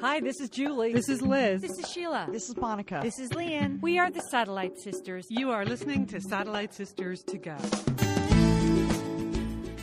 [0.00, 0.92] Hi, this is Julie.
[0.92, 1.60] This is Liz.
[1.60, 2.28] This is Sheila.
[2.30, 3.00] This is Monica.
[3.02, 3.80] This is Lian.
[3.80, 5.26] We are the Satellite Sisters.
[5.28, 7.56] You are listening to Satellite Sisters to Go.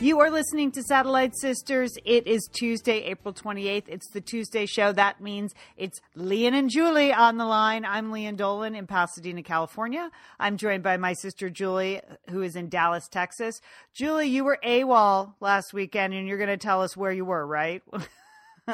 [0.00, 1.98] You are listening to Satellite Sisters.
[2.06, 3.88] It is Tuesday, April 28th.
[3.88, 4.90] It's the Tuesday show.
[4.90, 7.84] That means it's Lian and Julie on the line.
[7.84, 10.10] I'm Leanne Dolan in Pasadena, California.
[10.40, 13.60] I'm joined by my sister Julie, who is in Dallas, Texas.
[13.92, 17.46] Julie, you were AWOL last weekend and you're going to tell us where you were,
[17.46, 17.82] right?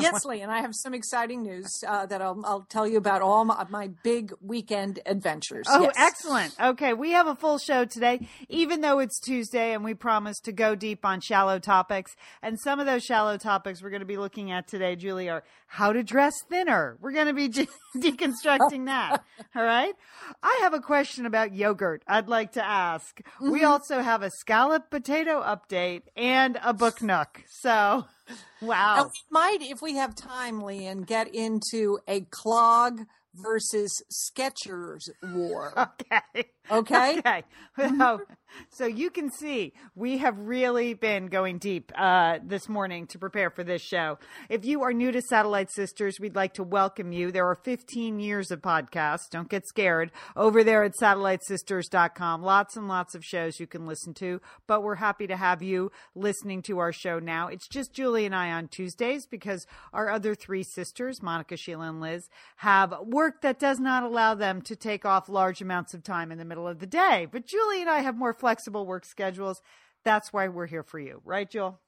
[0.00, 3.23] yes, Lee, and I have some exciting news uh, that I'll, I'll, tell you about
[3.23, 5.66] all my, my big weekend adventures.
[5.69, 5.95] Oh, yes.
[5.96, 6.56] excellent.
[6.60, 10.52] Okay, we have a full show today, even though it's Tuesday and we promise to
[10.52, 12.16] go deep on shallow topics.
[12.42, 15.45] And some of those shallow topics we're going to be looking at today, Julie, are
[15.66, 16.97] how to dress thinner.
[17.00, 19.24] We're going to be de- deconstructing that.
[19.56, 19.95] All right.
[20.42, 23.20] I have a question about yogurt I'd like to ask.
[23.20, 23.50] Mm-hmm.
[23.50, 27.42] We also have a scallop potato update and a book nook.
[27.48, 28.05] So.
[28.61, 28.95] Wow.
[28.99, 33.01] And we might, if we have time, Lian, get into a clog
[33.34, 35.73] versus Skechers war.
[36.01, 36.48] Okay.
[36.70, 37.19] Okay.
[37.19, 37.45] Okay.
[37.98, 38.20] So,
[38.70, 43.50] so you can see we have really been going deep uh, this morning to prepare
[43.50, 44.19] for this show.
[44.48, 47.30] If you are new to Satellite Sisters, we'd like to welcome you.
[47.30, 49.30] There are 15 years of podcasts.
[49.30, 50.11] Don't get scared.
[50.36, 54.41] Over there at satellitesisters.com, lots and lots of shows you can listen to.
[54.67, 57.48] But we're happy to have you listening to our show now.
[57.48, 62.00] It's just Julie and I on Tuesdays because our other three sisters, Monica, Sheila, and
[62.00, 66.33] Liz, have work that does not allow them to take off large amounts of time
[66.33, 67.27] in the middle of the day.
[67.30, 69.62] But Julie and I have more flexible work schedules.
[70.05, 71.79] That's why we're here for you, right, Jill?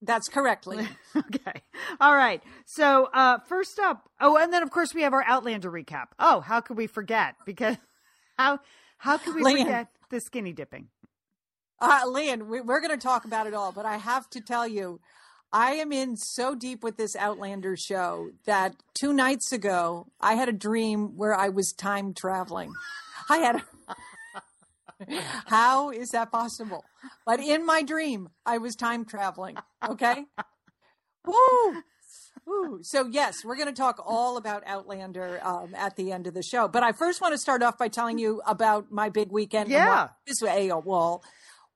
[0.00, 0.88] That's correctly.
[1.16, 1.62] okay.
[2.00, 2.42] All right.
[2.64, 6.06] So, uh, first up, oh, and then of course we have our Outlander recap.
[6.18, 7.34] Oh, how could we forget?
[7.44, 7.76] Because
[8.38, 8.60] how
[8.96, 9.66] how could we Lian.
[9.66, 10.88] forget the skinny dipping?
[11.80, 14.66] Uh, Lian, we, we're going to talk about it all, but I have to tell
[14.66, 15.00] you,
[15.52, 20.48] I am in so deep with this Outlander show that two nights ago I had
[20.48, 22.72] a dream where I was time traveling.
[23.28, 23.62] I had.
[25.46, 26.84] How is that possible?
[27.26, 29.56] But in my dream, I was time traveling.
[29.88, 30.24] Okay.
[31.26, 31.82] Woo!
[32.46, 32.80] Woo.
[32.82, 36.42] So yes, we're going to talk all about Outlander um, at the end of the
[36.42, 36.68] show.
[36.68, 39.70] But I first want to start off by telling you about my big weekend.
[39.70, 40.08] Yeah.
[40.26, 41.22] This way, a wall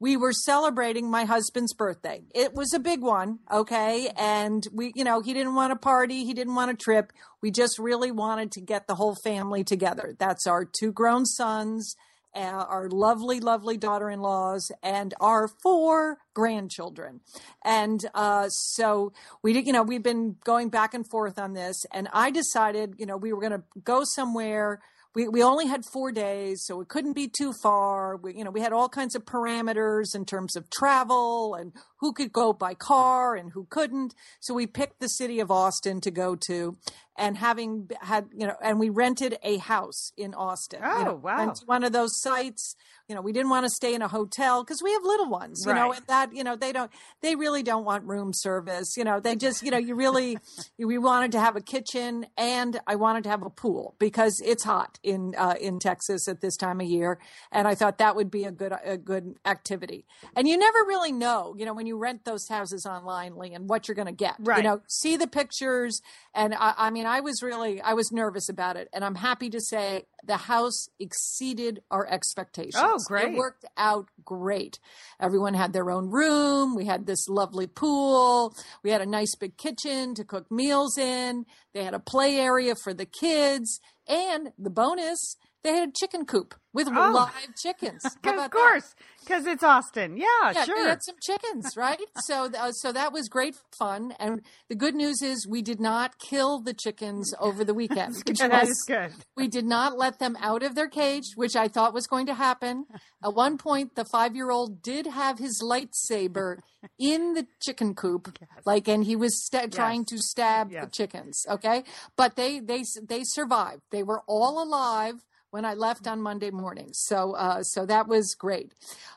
[0.00, 2.22] we were celebrating my husband's birthday.
[2.34, 4.10] It was a big one, okay?
[4.16, 7.12] And we, you know, he didn't want a party, he didn't want a trip.
[7.42, 10.14] We just really wanted to get the whole family together.
[10.18, 11.96] That's our two grown sons,
[12.34, 17.20] uh, our lovely, lovely daughter in laws, and our four grandchildren.
[17.64, 19.12] And uh, so
[19.42, 21.84] we did, you know, we've been going back and forth on this.
[21.92, 24.80] And I decided, you know, we were going to go somewhere
[25.14, 28.16] we, we only had four days, so it couldn't be too far.
[28.16, 32.12] We, you know, we had all kinds of parameters in terms of travel and who
[32.12, 34.14] could go by car and who couldn't.
[34.40, 36.76] So we picked the city of Austin to go to
[37.16, 40.80] and having had, you know, and we rented a house in Austin.
[40.82, 41.52] Oh, you know, wow.
[41.66, 42.76] One of those sites
[43.08, 45.62] you know, we didn't want to stay in a hotel because we have little ones,
[45.64, 45.78] you right.
[45.78, 46.90] know, and that, you know, they don't,
[47.22, 48.96] they really don't want room service.
[48.98, 50.36] You know, they just, you know, you really,
[50.78, 54.62] we wanted to have a kitchen and I wanted to have a pool because it's
[54.62, 57.18] hot in, uh, in Texas at this time of year.
[57.50, 60.04] And I thought that would be a good, a good activity.
[60.36, 63.68] And you never really know, you know, when you rent those houses online, Lee, and
[63.68, 64.58] what you're going to get, right.
[64.58, 66.00] you know, see the pictures.
[66.34, 69.50] And I, I mean, I was really, I was nervous about it and I'm happy
[69.50, 72.76] to say the house exceeded our expectations.
[72.76, 73.32] Oh, great.
[73.32, 74.78] It worked out great.
[75.18, 76.76] Everyone had their own room.
[76.76, 78.54] We had this lovely pool.
[78.84, 81.46] We had a nice big kitchen to cook meals in.
[81.74, 83.80] They had a play area for the kids.
[84.06, 87.12] And the bonus, they had a chicken coop with oh.
[87.12, 88.04] live chickens.
[88.04, 90.16] of course, because it's Austin.
[90.16, 90.76] Yeah, yeah, sure.
[90.76, 91.98] We had some chickens, right?
[92.20, 94.14] so, uh, so that was great fun.
[94.18, 98.16] And the good news is we did not kill the chickens over the weekend.
[98.26, 99.12] which that was, is good.
[99.36, 102.34] We did not let them out of their cage, which I thought was going to
[102.34, 102.86] happen.
[103.24, 106.58] At one point, the five-year-old did have his lightsaber
[106.98, 108.50] in the chicken coop, yes.
[108.64, 109.74] like, and he was sta- yes.
[109.74, 110.84] trying to stab yes.
[110.84, 111.44] the chickens.
[111.48, 111.82] Okay,
[112.16, 113.82] but they they they survived.
[113.90, 116.90] They were all alive when I left on Monday morning.
[116.92, 118.72] So uh, so that was great.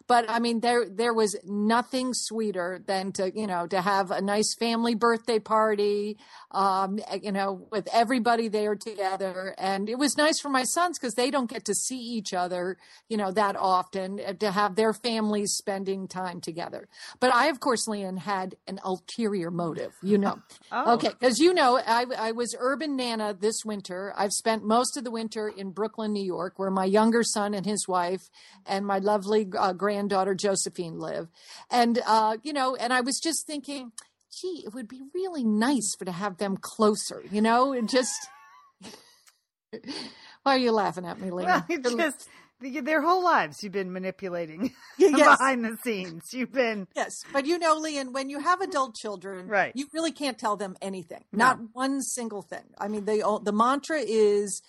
[0.07, 4.21] But I mean there there was nothing sweeter than to you know to have a
[4.21, 6.17] nice family birthday party,
[6.51, 11.15] um, you know with everybody there together, and it was nice for my sons because
[11.15, 12.77] they don't get to see each other
[13.09, 16.87] you know that often uh, to have their families spending time together.
[17.19, 19.93] But I of course, Lian, had an ulterior motive.
[20.01, 20.39] You know,
[20.71, 20.93] oh.
[20.95, 24.13] okay, because you know I I was urban nana this winter.
[24.17, 27.65] I've spent most of the winter in Brooklyn, New York, where my younger son and
[27.65, 28.29] his wife
[28.65, 31.27] and my lovely uh, granddaughter Josephine live.
[31.69, 33.91] And, uh, you know, and I was just thinking,
[34.41, 38.13] gee, it would be really nice for to have them closer, you know, and just.
[40.43, 41.65] Why are you laughing at me, Lena?
[41.69, 42.27] Well, just
[42.61, 45.37] their whole lives you've been manipulating Yes.
[45.37, 46.31] behind the scenes.
[46.31, 49.71] You've been Yes, but you know, Lian, when you have adult children, Right.
[49.75, 51.23] you really can't tell them anything.
[51.31, 51.45] No.
[51.45, 52.63] Not one single thing.
[52.77, 54.61] I mean, they all, the mantra is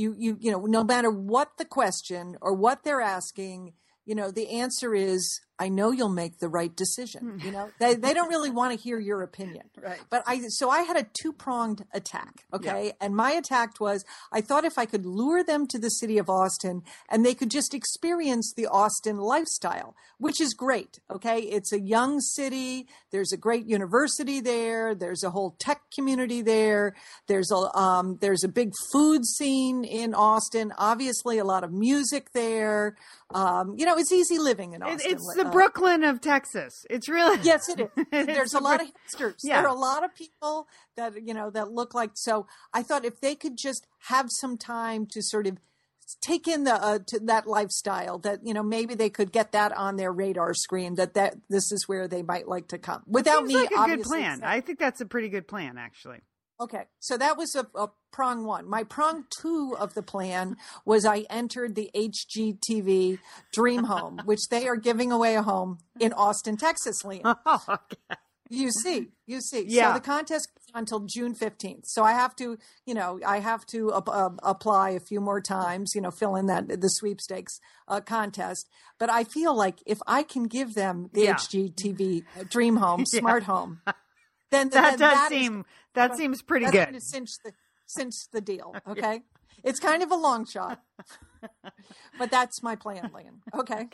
[0.00, 3.74] you you you know, no matter what the question or what they're asking,
[4.06, 7.38] you know, the answer is I know you'll make the right decision.
[7.44, 9.66] You know, they they don't really want to hear your opinion.
[9.80, 9.98] Right.
[10.10, 12.44] But I so I had a two pronged attack.
[12.52, 12.92] Okay.
[13.00, 16.28] And my attack was I thought if I could lure them to the city of
[16.28, 20.98] Austin and they could just experience the Austin lifestyle, which is great.
[21.10, 21.38] Okay.
[21.40, 22.88] It's a young city.
[23.10, 24.94] There's a great university there.
[24.94, 26.94] There's a whole tech community there.
[27.26, 30.74] There's a um, there's a big food scene in Austin.
[30.76, 32.96] Obviously, a lot of music there.
[33.34, 35.12] Um, you know, it's easy living in Austin.
[35.12, 36.84] it's the Uh, Brooklyn of Texas.
[36.90, 38.06] It's really Yes, it is.
[38.10, 39.40] There's the a lot Brook- of hipsters.
[39.42, 39.60] Yeah.
[39.60, 42.10] There are a lot of people that you know that look like.
[42.14, 45.58] So I thought if they could just have some time to sort of
[46.20, 49.72] take in the uh, to that lifestyle, that you know maybe they could get that
[49.76, 50.96] on their radar screen.
[50.96, 53.54] That that this is where they might like to come without Seems me.
[53.60, 54.38] like a good plan.
[54.40, 56.18] saying- I think that's a pretty good plan, actually.
[56.60, 58.68] Okay, so that was a, a prong one.
[58.68, 63.18] My prong two of the plan was I entered the HGTV
[63.52, 67.22] Dream Home, which they are giving away a home in Austin, Texas, Lian.
[67.24, 68.16] Oh, okay.
[68.52, 69.64] You see, you see.
[69.68, 69.92] Yeah.
[69.92, 71.84] So the contest until June fifteenth.
[71.86, 75.40] So I have to, you know, I have to uh, uh, apply a few more
[75.40, 75.92] times.
[75.94, 78.68] You know, fill in that the sweepstakes uh, contest.
[78.98, 81.34] But I feel like if I can give them the Yeah.
[81.36, 83.20] HGTV Dream Home, Yeah.
[83.20, 83.82] Smart Home,
[84.50, 85.64] then That then does is- seem
[85.94, 86.74] that seems pretty good.
[86.74, 87.52] going to cinch the
[87.86, 88.74] cinch the deal.
[88.86, 89.22] Okay,
[89.64, 90.80] it's kind of a long shot,
[92.18, 93.40] but that's my plan, Lynn.
[93.54, 93.88] Okay.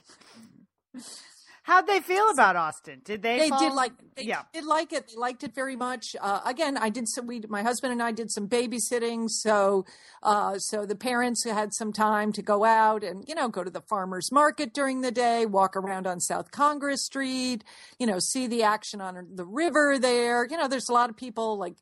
[1.66, 3.00] How'd they feel about Austin?
[3.04, 3.40] Did they?
[3.40, 4.42] they fall- did like they yeah.
[4.52, 7.62] did like it they liked it very much uh, again i did some we my
[7.62, 9.84] husband and i did some babysitting so
[10.22, 13.70] uh, so the parents had some time to go out and you know go to
[13.70, 17.64] the farmers market during the day walk around on south congress street
[17.98, 21.16] you know see the action on the river there you know there's a lot of
[21.16, 21.74] people like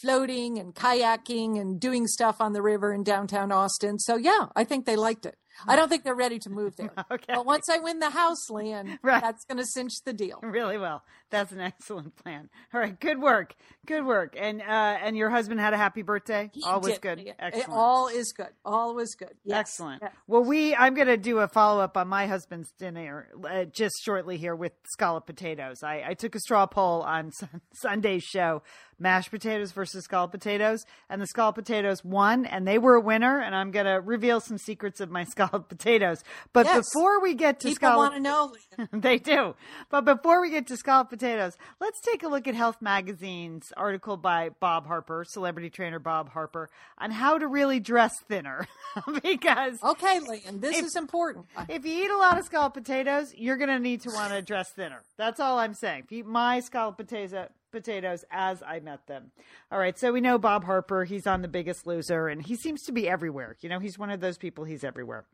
[0.00, 4.64] floating and kayaking and doing stuff on the river in downtown austin so yeah i
[4.64, 7.34] think they liked it i don't think they're ready to move there Okay.
[7.34, 9.22] but once i win the house Lian, Right.
[9.22, 11.02] that's going to cinch the deal Really well.
[11.30, 12.48] That's an excellent plan.
[12.72, 13.56] All right, good work,
[13.86, 14.36] good work.
[14.38, 14.64] And uh,
[15.02, 16.48] and your husband had a happy birthday.
[16.54, 17.00] He All was did.
[17.00, 17.18] good.
[17.20, 17.70] It- Excellent.
[17.72, 18.50] all is good.
[18.64, 19.32] All was good.
[19.44, 19.58] Yes.
[19.58, 20.02] Excellent.
[20.02, 20.10] Yeah.
[20.28, 23.96] Well, we I'm going to do a follow up on my husband's dinner uh, just
[24.04, 25.82] shortly here with scallop potatoes.
[25.82, 27.32] I, I took a straw poll on
[27.72, 28.62] Sunday's show,
[28.98, 33.40] mashed potatoes versus scalloped potatoes, and the scalloped potatoes won, and they were a winner.
[33.40, 36.22] And I'm going to reveal some secrets of my scalloped potatoes.
[36.52, 36.84] But Yes.
[36.92, 38.54] before we get to People scallop, want to know.
[38.92, 39.54] They do.
[39.90, 44.16] But before we get to scallop potatoes, let's take a look at Health Magazine's article
[44.16, 48.66] by Bob Harper, celebrity trainer Bob Harper, on how to really dress thinner.
[49.22, 51.46] because Okay, Lian, this If- is important.
[51.68, 54.42] if you eat a lot of scalloped potatoes, you're going to need to want to
[54.42, 55.02] dress thinner.
[55.16, 56.04] That's all I'm saying.
[56.04, 59.32] If you eat my scalloped potato, potatoes as I met them.
[59.70, 61.04] All right, so we know Bob Harper.
[61.04, 63.56] He's on The Biggest Loser, and he seems to be everywhere.
[63.60, 65.26] You know, he's one of those people, he's everywhere.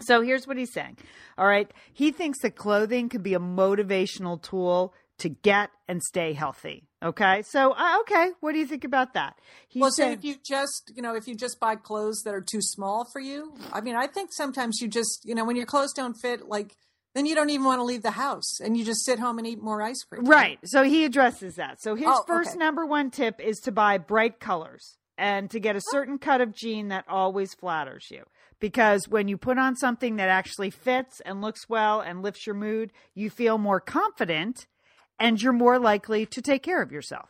[0.00, 0.98] So here's what he's saying.
[1.38, 1.70] All right.
[1.92, 6.88] He thinks that clothing could be a motivational tool to get and stay healthy.
[7.00, 7.42] Okay.
[7.42, 8.30] So, uh, okay.
[8.40, 9.38] What do you think about that?
[9.68, 12.40] He Well, so if you just, you know, if you just buy clothes that are
[12.40, 15.66] too small for you, I mean, I think sometimes you just, you know, when your
[15.66, 16.74] clothes don't fit, like,
[17.14, 19.46] then you don't even want to leave the house and you just sit home and
[19.46, 20.24] eat more ice cream.
[20.24, 20.58] Right.
[20.64, 21.80] So he addresses that.
[21.82, 22.58] So his Oh, first okay.
[22.58, 26.54] number one tip is to buy bright colors and to get a certain cut of
[26.54, 28.24] jean that always flatters you.
[28.60, 32.54] Because when you put on something that actually fits and looks well and lifts your
[32.54, 34.66] mood, you feel more confident
[35.18, 37.28] and you're more likely to take care of yourself.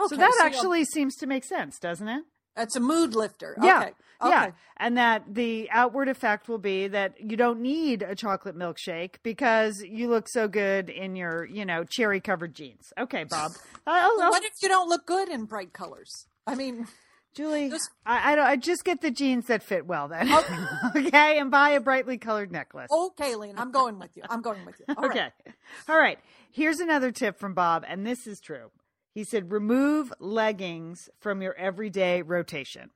[0.00, 2.24] Okay, so that you'll- actually seems to make sense, doesn't it?
[2.54, 3.56] that's a mood lifter.
[3.62, 3.90] Yeah.
[4.22, 4.30] Okay.
[4.30, 4.50] Yeah.
[4.76, 9.82] And that the outward effect will be that you don't need a chocolate milkshake because
[9.82, 12.92] you look so good in your, you know, cherry covered jeans.
[12.98, 13.52] Okay, Bob.
[13.86, 16.26] I'll- I'll- what if you don't look good in bright colors?
[16.46, 16.86] I mean,
[17.34, 18.44] Julie, Just- I, I don't.
[18.46, 20.26] I just get the jeans that fit well then.
[20.30, 20.90] Oh.
[20.96, 22.90] okay, and buy a brightly colored necklace.
[22.92, 24.22] okay, Lian, I'm going with you.
[24.28, 24.94] I'm going with you.
[24.96, 25.32] All right.
[25.46, 25.54] okay,
[25.88, 26.18] all right.
[26.50, 28.70] Here's another tip from Bob, and this is true.
[29.14, 32.90] He said, remove leggings from your everyday rotation.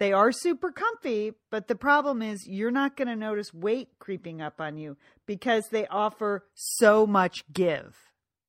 [0.00, 4.40] They are super comfy, but the problem is you're not going to notice weight creeping
[4.40, 7.94] up on you because they offer so much give.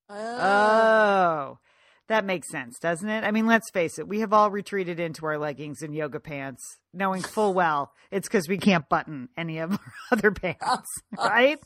[0.09, 0.37] Oh.
[0.41, 1.59] oh,
[2.07, 3.25] that makes sense, doesn't it?
[3.25, 4.07] I mean, let's face it.
[4.07, 8.47] We have all retreated into our leggings and yoga pants, knowing full well it's because
[8.47, 11.59] we can't button any of our other pants, right?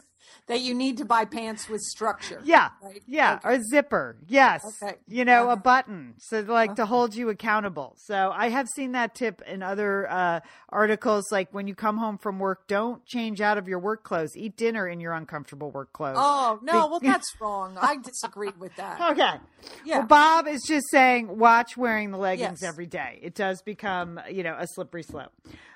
[0.48, 2.42] That you need to buy pants with structure.
[2.44, 2.70] Yeah.
[2.84, 3.02] Right?
[3.08, 3.40] Yeah.
[3.44, 3.56] Okay.
[3.58, 4.16] Or zipper.
[4.28, 4.62] Yes.
[4.84, 4.96] Okay.
[5.08, 6.14] You know, a button.
[6.20, 7.96] So like to hold you accountable.
[7.98, 10.40] So I have seen that tip in other uh,
[10.70, 11.26] articles.
[11.32, 14.32] Like when you come home from work, don't change out of your work clothes.
[14.36, 16.18] Eat dinner in your uncomfortable work clothes.
[16.20, 16.72] Oh no!
[16.74, 17.78] Be- Well, that's wrong.
[17.82, 19.12] I disagree with that.
[19.12, 19.40] Okay.
[19.84, 20.00] Yeah.
[20.00, 22.70] Well, Bob is just saying, watch wearing the leggings Yes.
[22.70, 23.20] every day.
[23.22, 25.32] It does become, you know, a slippery slope.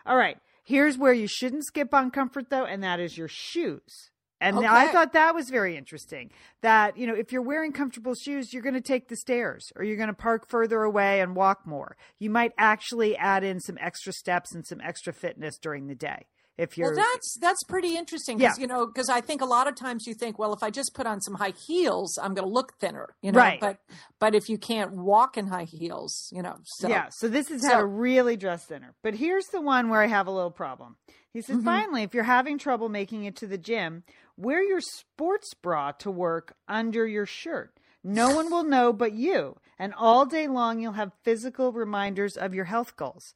[0.05, 0.37] All right.
[0.63, 4.11] Here's where you shouldn't skip on comfort, though, and that is your shoes.
[4.41, 6.31] And I thought that was very interesting.
[6.61, 9.83] That, you know, if you're wearing comfortable shoes, you're going to take the stairs or
[9.83, 11.97] you're going to park further away and walk more.
[12.19, 16.27] You might actually add in some extra steps and some extra fitness during the day.
[16.59, 18.61] If you're, Well, that's that's pretty interesting because Yeah.
[18.61, 20.93] you know because I think a lot of times you think, well, if I just
[20.93, 23.39] put on some high heels, I'm going to look thinner, you know.
[23.39, 23.59] Right.
[23.61, 23.77] But
[24.19, 26.57] but if you can't walk in high heels, you know.
[26.65, 28.93] So, yeah, so this is how so- to really dress thinner.
[29.01, 30.97] But here's the one where I have a little problem.
[31.31, 31.63] He says, Mhm.
[31.63, 34.03] finally, if you're having trouble making it to the gym,
[34.35, 37.79] wear your sports bra to work under your shirt.
[38.03, 39.57] No one will know but you.
[39.77, 43.33] And all day long, you'll have physical reminders of your health goals.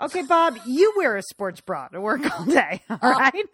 [0.00, 2.82] Okay, Bob, you wear a sports bra to work all day.
[2.90, 3.46] All right.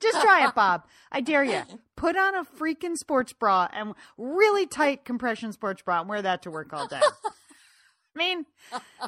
[0.00, 0.84] Just try it, Bob.
[1.10, 1.60] I dare you.
[1.96, 6.42] Put on a freaking sports bra and really tight compression sports bra and wear that
[6.42, 7.00] to work all day.
[7.02, 8.46] I mean,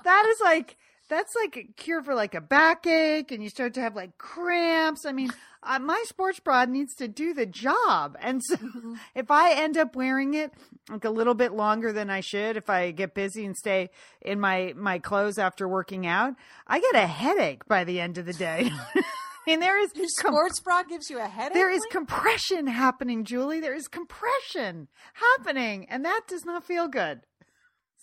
[0.02, 0.76] that is like
[1.08, 5.04] that's like a cure for like a backache, and you start to have like cramps.
[5.06, 5.30] I mean,
[5.62, 8.56] uh, my sports bra needs to do the job, and so
[9.14, 10.52] if I end up wearing it
[10.88, 13.90] like a little bit longer than I should, if I get busy and stay
[14.22, 16.34] in my my clothes after working out,
[16.66, 18.70] I get a headache by the end of the day.
[18.96, 21.52] I mean, there is Your com- sports bra gives you a headache.
[21.52, 23.60] there is compression happening, Julie.
[23.60, 27.20] There is compression happening, and that does not feel good.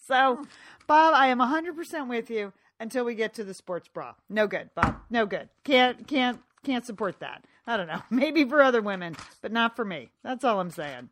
[0.05, 0.43] So,
[0.87, 4.15] Bob, I am 100% with you until we get to the sports bra.
[4.27, 4.97] No good, Bob.
[5.09, 5.49] No good.
[5.63, 7.45] Can't can't can't support that.
[7.65, 8.01] I don't know.
[8.09, 10.09] Maybe for other women, but not for me.
[10.23, 11.09] That's all I'm saying.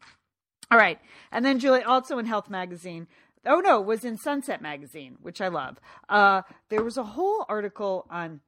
[0.72, 1.00] All right.
[1.32, 3.08] And then Julie also in Health magazine.
[3.46, 5.80] Oh no, it was in Sunset magazine, which I love.
[6.10, 8.42] Uh there was a whole article on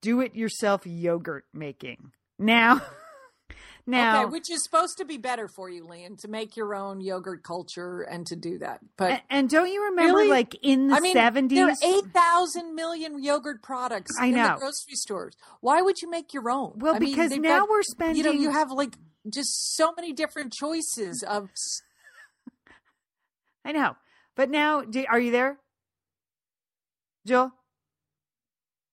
[0.00, 2.12] do it yourself yogurt making.
[2.38, 2.82] Now
[3.86, 7.00] now okay, which is supposed to be better for you, Lian, to make your own
[7.00, 8.80] yogurt culture and to do that.
[8.96, 10.30] But and, and don't you remember Really?
[10.30, 14.32] like in the I mean, there 70s are eight thousand million yogurt products I in
[14.34, 15.36] the grocery stores.
[15.60, 16.72] Why would you make your own?
[16.76, 18.16] Well, I because they've now got- we're spending.
[18.16, 18.94] you know you have like
[19.32, 21.48] just so many different choices of.
[23.64, 23.96] I know.
[24.34, 25.58] But now do, are you there?
[27.26, 27.52] Jill?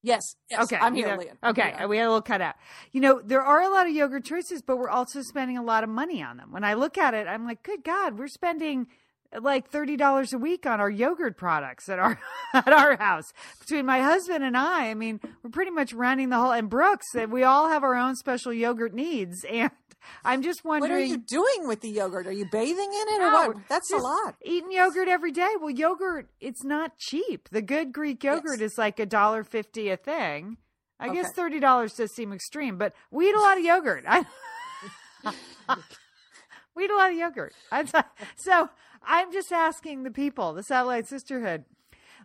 [0.05, 1.37] Yes, yes, Okay, I'm you here, know- Lian.
[1.45, 1.87] Okay, here.
[1.87, 2.55] we had a little cut out.
[2.91, 5.83] You know, there are a lot of yogurt choices, but we're also spending a lot
[5.85, 6.51] of money on them.
[6.51, 8.87] When I look at it, I'm like, good God, we're spending
[9.41, 12.19] like thirty dollars a week on our yogurt products at our
[12.53, 13.33] at our house.
[13.59, 16.51] Between my husband and I, I mean, we're pretty much running the whole.
[16.51, 19.71] And Brooks, that we all have our own special yogurt needs, and
[20.25, 20.91] I'm just wondering.
[20.91, 22.27] What are you doing with the yogurt?
[22.27, 23.57] Are you bathing in it or what?
[23.69, 24.35] That's a lot.
[24.43, 25.49] Eating yogurt every day.
[25.59, 27.49] Well, yogurt, it's not cheap.
[27.51, 28.73] The good Greek yogurt Yes.
[28.73, 30.57] is like a dollar fifty a thing.
[30.99, 34.05] I guess thirty dollars does seem extreme, but we eat a lot of yogurt.
[34.07, 34.25] I,
[36.75, 37.53] we eat a lot of yogurt.
[38.37, 38.69] So
[39.05, 41.65] I'm just asking the people, the Satellite Sisterhood.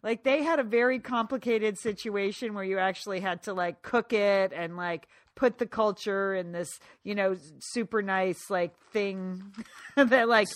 [0.02, 4.52] Like they had a very complicated situation where you actually had to like cook it
[4.54, 6.68] and like put the culture in this,
[7.02, 9.42] you know, super nice like thing
[9.96, 10.48] that like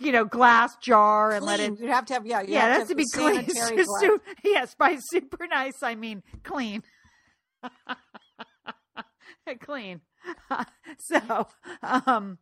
[0.00, 1.82] you know glass jar and let it Clean.
[1.86, 2.40] You have to have yeah.
[2.46, 3.34] Yeah, it has to be clean.
[3.48, 4.00] sanitary Just glass.
[4.00, 6.82] su- yes, by super nice I mean clean.
[9.60, 10.00] clean.
[10.98, 11.46] so,
[11.82, 12.38] um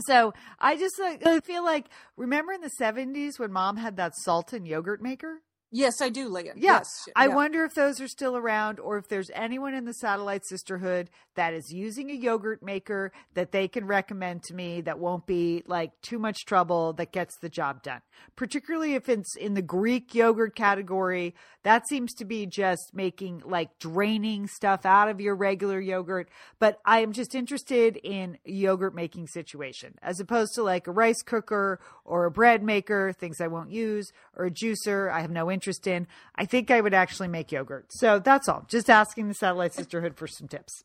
[0.00, 1.86] so I just I feel like
[2.16, 5.40] remember in the 70s when mom had that Salton yogurt maker?
[5.72, 6.54] Yes, I do, Lian.
[6.56, 6.76] Yeah.
[6.76, 7.34] Yes, I yeah.
[7.34, 11.54] wonder if those are still around or if there's anyone in the Satellite Sisterhood that
[11.54, 15.90] is using a yogurt maker that they can recommend to me that won't be like
[16.02, 18.00] too much trouble that gets the job done.
[18.36, 23.76] Particularly if it's in the Greek yogurt category, that seems to be just making like
[23.80, 26.28] draining stuff out of your regular yogurt.
[26.60, 31.22] But I am just interested in yogurt making situation as opposed to like a rice
[31.22, 35.50] cooker or a bread maker, things I won't use, or a juicer I have no
[35.56, 36.06] interest in.
[36.34, 37.86] I think I would actually make yogurt.
[37.88, 38.66] So that's all.
[38.68, 40.84] Just asking the Satellite Sisterhood for some tips.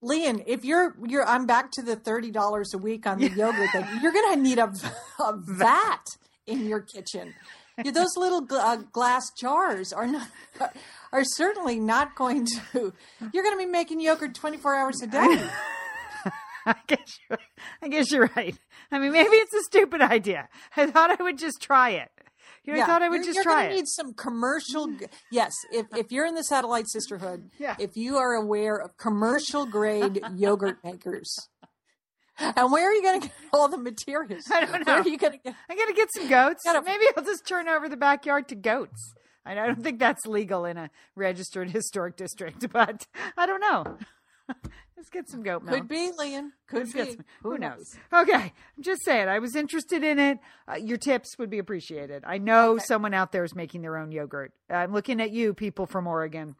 [0.00, 3.70] Lian, if you're you're I'm back to the thirty dollars a week on the yogurt
[3.72, 3.84] thing.
[4.00, 4.72] You're gonna need a,
[5.18, 6.04] a vat
[6.46, 7.34] in your kitchen.
[7.84, 10.28] Those little uh, glass jars are not
[11.12, 12.92] are certainly not going to.
[13.32, 15.48] You're going to be making yogurt 24 hours a day.
[16.66, 17.38] I guess you're,
[17.82, 18.54] I guess you're right.
[18.92, 20.48] I mean, maybe it's a stupid idea.
[20.76, 22.10] I thought I would just try it.
[22.70, 24.88] You know, I thought I would you're, just you're try gonna need some commercial.
[25.30, 27.76] Yes, if if you're in the satellite sisterhood, Yeah.
[27.78, 31.34] if you are aware of commercial grade yogurt makers,
[32.38, 34.44] And where are you going to get all the materials?
[34.50, 35.02] I don't Where know.
[35.02, 35.54] are you going to get?
[35.68, 36.62] I'm gonna get some goats.
[36.64, 39.12] Gotta- Maybe I'll just turn over the backyard to goats.
[39.44, 43.98] I don't think that's legal in a registered historic district, but I don't know.
[44.96, 45.76] Let's get some goat milk.
[45.78, 46.52] Could be, Lian.
[46.68, 47.12] Could be.
[47.12, 47.84] some- who knows?
[48.12, 49.28] Okay, I'm just saying.
[49.28, 50.38] I was interested in it.
[50.70, 52.22] Uh, your tips would be appreciated.
[52.26, 54.52] I know someone out there is making their own yogurt.
[54.68, 56.54] I'm looking at you, people from Oregon.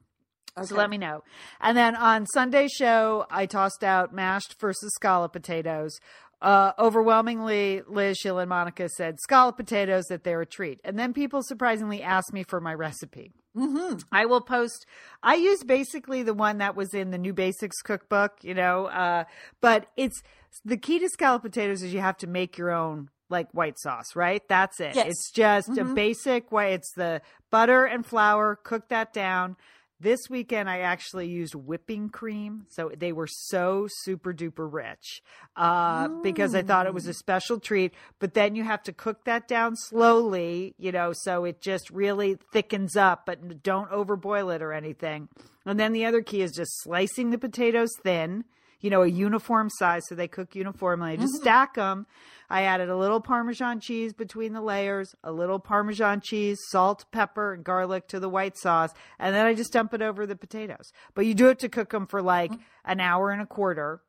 [0.65, 1.23] So let me know.
[1.61, 5.99] And then on Sunday's show, I tossed out mashed versus scallop potatoes.
[6.43, 10.81] Uh, overwhelmingly, Liz, Sheila, and Monica said scallop potatoes that they're a treat.
[10.85, 13.33] And then people surprisingly asked me for my recipe.
[13.57, 13.99] Mm-hmm.
[14.13, 14.87] I will post.
[15.23, 18.87] I use basically the one that was in the New Basics cookbook, you know.
[18.87, 19.25] Uh,
[19.61, 20.23] but it's
[20.65, 24.17] the key to scallop potatoes is you have to make your own like white sauce,
[24.17, 24.43] right?
[24.49, 24.95] That's it.
[24.97, 25.07] Yes.
[25.09, 25.95] It's just a Mhm.
[25.95, 26.75] basic way.
[26.75, 28.57] It's the butter and flour.
[28.57, 29.57] Cook that down.
[30.03, 35.23] This weekend, I actually used whipping cream, so they were so super duper rich
[35.57, 37.93] uh, because I thought it was a special treat.
[38.19, 42.39] But then you have to cook that down slowly, you know, so it just really
[42.51, 45.29] thickens up, but don't overboil it or anything.
[45.67, 48.45] And then the other key is just slicing the potatoes thin,
[48.81, 51.13] you know, a uniform size so they cook uniformly.
[51.13, 51.43] I just mm-hmm.
[51.43, 52.07] stack them.
[52.49, 57.55] I added a little Parmesan cheese between the layers, a little Parmesan cheese, salt, pepper,
[57.55, 60.91] and garlic to the white sauce, and then I just dump it over the potatoes.
[61.15, 62.63] But you do it to cook them for like mm-hmm.
[62.91, 64.03] an hour and a quarter.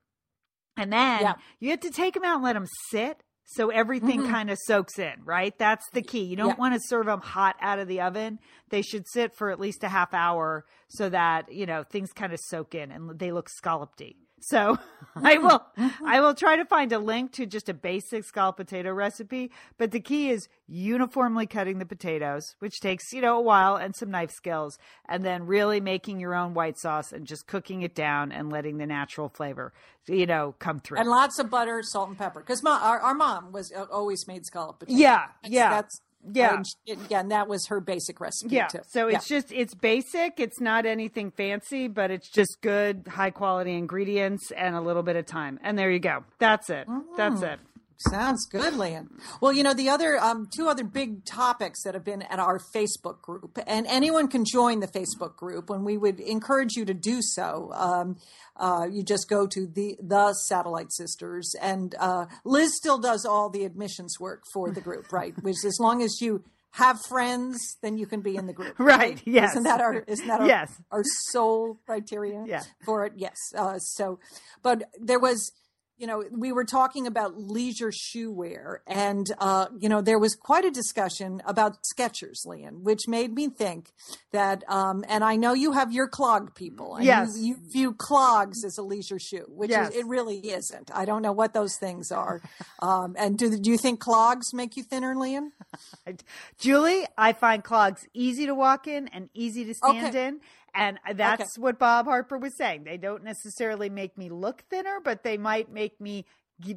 [0.78, 1.34] And then Yeah.
[1.60, 4.32] you have to take them out and let them sit so everything mm-hmm.
[4.32, 5.56] kind of soaks in, right?
[5.58, 6.24] That's the key.
[6.24, 6.56] You don't Yeah.
[6.56, 8.40] want to serve them hot out of the oven.
[8.70, 12.32] They should sit for at least a half hour so that, you know, things kind
[12.34, 14.16] of soak in and they look scallopedy.
[14.42, 14.78] So
[15.16, 15.64] I will
[16.04, 19.92] I will try to find a link to just a basic scalloped potato recipe, but
[19.92, 24.10] the key is uniformly cutting the potatoes, which takes, you know, a while and some
[24.10, 28.32] knife skills, and then really making your own white sauce and just cooking it down
[28.32, 29.74] and letting the natural flavor,
[30.08, 30.98] you know, come through.
[30.98, 32.40] And lots of butter, salt, and pepper.
[32.40, 35.00] Because our, our mom was uh, always made scalloped potatoes.
[35.00, 35.70] Yeah, That's- yeah.
[35.70, 36.56] That's Oh, yeah.
[36.56, 38.68] and she- again, that was her basic recipe Yeah.
[38.68, 38.80] too.
[38.88, 39.18] So Yeah.
[39.18, 40.40] it's just it's basic.
[40.40, 45.16] It's not anything fancy, but it's just good, high quality ingredients and a little bit
[45.16, 45.60] of time.
[45.64, 46.24] And there you go.
[46.40, 46.88] That's it.
[47.18, 47.54] That's mm.
[47.54, 47.60] it.
[48.10, 49.10] Sounds good, Lian.
[49.42, 52.60] Well, you know, the other um, two other big topics that have been at our
[52.74, 56.94] Facebook group, and anyone can join the Facebook group, and we would encourage you to
[56.94, 57.72] do so.
[57.74, 58.18] Um,
[58.58, 63.50] uh, you just go to the the Satellite Sisters, and uh, Liz still does all
[63.50, 65.34] the admissions work for the group, right?
[65.44, 66.44] Which, as long as you
[66.76, 69.52] have friends, then you can be in the group, Right, yes.
[69.52, 70.72] Isn't that our isn't that our, Yes.
[70.90, 72.62] our sole criteria Yeah.
[72.86, 73.12] for it?
[73.18, 73.36] Yes.
[73.54, 74.20] Uh, so,
[74.64, 75.52] but there was
[76.02, 80.34] you know, we were talking about leisure shoe wear, and uh, you know, there was
[80.36, 83.92] quite a discussion about Skechers, Lian, which made me think
[84.32, 84.64] that.
[84.68, 87.30] Um, and I know you have your clog people, and Yes.
[87.38, 89.90] you, you view clogs as a leisure shoe, which Yes.
[89.92, 90.90] is, it really isn't.
[90.92, 92.42] I don't know what those things are.
[92.80, 95.52] um, and do do you think clogs make you thinner, Lian?
[96.58, 100.28] Julie, I find clogs easy to walk in and easy to stand Okay.
[100.28, 100.40] in.
[100.74, 102.86] And that's what Bob Harper was saying.
[102.86, 106.26] They don't necessarily make me look thinner, but they might make me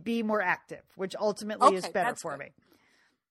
[0.03, 2.41] be more active, which ultimately is better for good.
[2.41, 2.53] me.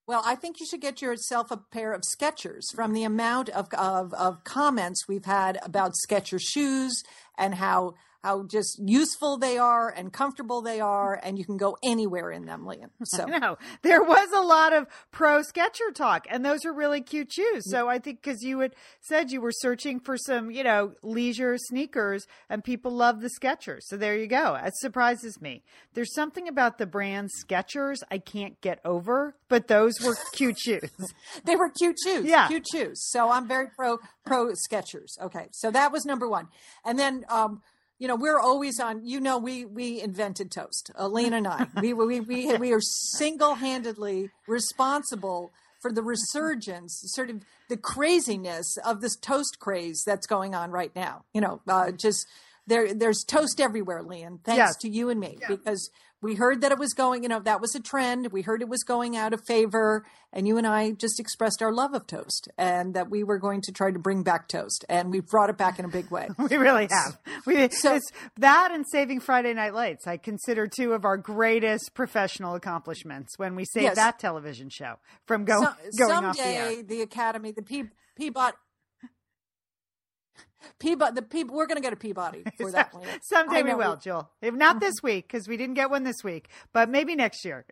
[0.05, 3.67] Well, I think you should get yourself a pair of Skechers from the amount of,
[3.73, 7.03] of, of comments we've had about Skechers shoes
[7.37, 7.93] and how
[8.23, 12.45] how just useful they are and comfortable they are, and you can go anywhere in
[12.45, 12.89] them, Lian.
[13.03, 17.31] So No, there was a lot of pro Sketcher talk, and those are really cute
[17.33, 17.69] shoes.
[17.69, 21.57] So I think because you had said you were searching for some, you know, leisure
[21.57, 23.81] sneakers, and people love the Skechers.
[23.83, 24.55] So there you go.
[24.55, 25.63] It surprises me.
[25.93, 30.89] There's something about the brand Skechers I can't get over, but those were cute shoes.
[31.43, 32.25] they were cute shoes.
[32.25, 32.47] Yeah.
[32.47, 33.03] cute shoes.
[33.11, 35.19] So I'm very pro pro Skechers.
[35.21, 36.47] Okay, so that was number one,
[36.85, 37.25] and then.
[37.29, 37.61] um
[38.03, 39.05] you know, we're always on.
[39.05, 40.91] You know, we we invented toast.
[40.99, 41.67] Elena and I.
[41.81, 48.75] We we we we are single handedly responsible for the resurgence, sort of the craziness
[48.85, 51.23] of this toast craze that's going on right now.
[51.33, 52.27] You know, uh, just
[52.67, 54.39] there there's toast everywhere, Lian.
[54.43, 54.75] Thanks Yes.
[54.81, 55.89] to you and me because
[56.23, 57.21] we heard that it was going.
[57.23, 58.31] You know, that was a trend.
[58.31, 61.71] We heard it was going out of favor, and you and I just expressed our
[61.71, 65.11] love of toast and that we were going to try to bring back toast, and
[65.11, 66.29] we brought it back in a big way.
[66.49, 67.19] We really have.
[67.45, 70.07] We So- it's that and saving Friday Night Lights.
[70.07, 73.95] I consider two of our greatest professional accomplishments when we saved Yes.
[73.97, 74.95] that television show
[75.27, 75.73] from go, So-
[76.07, 76.65] going off the air.
[76.71, 77.83] someday the Academy, the P
[78.15, 78.55] Peabody.
[80.79, 83.07] Peabody, the P, we're going to get a Peabody for that one.
[83.21, 84.29] Someday we will, Jill.
[84.41, 87.65] If not this week, because we didn't get one this week, but maybe next year.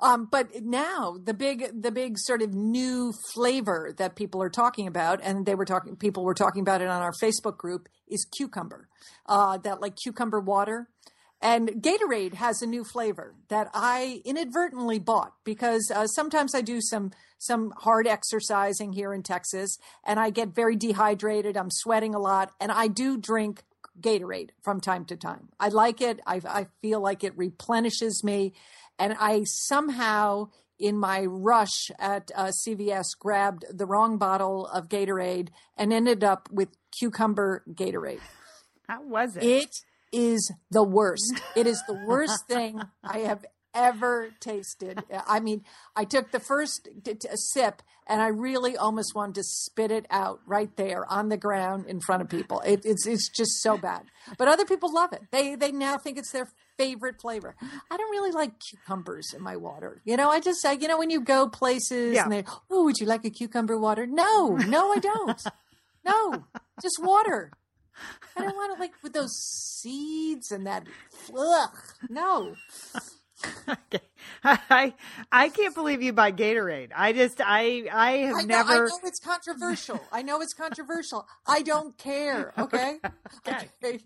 [0.00, 4.88] Um, but now the big, the big sort of new flavor that people are talking
[4.88, 8.26] about, and they were talking, people were talking about it on our Facebook group, is
[8.36, 8.88] cucumber.
[9.26, 10.88] Uh, that like cucumber water,
[11.42, 16.80] And Gatorade has a new flavor that I inadvertently bought because uh, sometimes I do
[16.80, 21.56] some some hard exercising here in Texas and I get very dehydrated.
[21.56, 23.64] I'm sweating a lot and I do drink
[24.00, 25.48] Gatorade from time to time.
[25.58, 26.20] I like it.
[26.24, 28.52] I, I feel like it replenishes me.
[28.96, 35.48] And I somehow, in my rush at uh, CVS, grabbed the wrong bottle of Gatorade
[35.76, 38.20] and ended up with cucumber Gatorade.
[38.88, 39.42] How was it?
[39.42, 39.76] It
[40.12, 41.40] is the worst.
[41.56, 43.44] It is the worst thing I have
[43.74, 45.02] ever tasted.
[45.26, 45.64] I mean,
[45.96, 50.04] I took the first t- t- sip and I really almost wanted to spit it
[50.10, 52.60] out right there on the ground in front of people.
[52.60, 54.02] It, it's it's just so bad.
[54.36, 55.22] But other people love it.
[55.30, 57.54] They they now think it's their favorite flavor.
[57.90, 60.02] I don't really like cucumbers in my water.
[60.04, 62.24] You know, I just say, you know, when you go places Yeah.
[62.24, 64.06] and they, oh, would you like a cucumber water?
[64.06, 65.42] No, no, I don't.
[66.04, 66.44] No,
[66.82, 67.52] just water.
[68.36, 70.86] I don't want to like with those seeds and that.
[71.36, 71.78] Ugh,
[72.08, 72.54] no.
[73.68, 74.00] Okay.
[74.44, 74.94] I
[75.30, 76.90] I can't believe you buy Gatorade.
[76.94, 80.00] I just I I have I know, I know it's controversial.
[80.12, 81.26] I know it's controversial.
[81.46, 82.52] I don't care.
[82.58, 82.98] Okay.
[83.48, 83.98] Okay.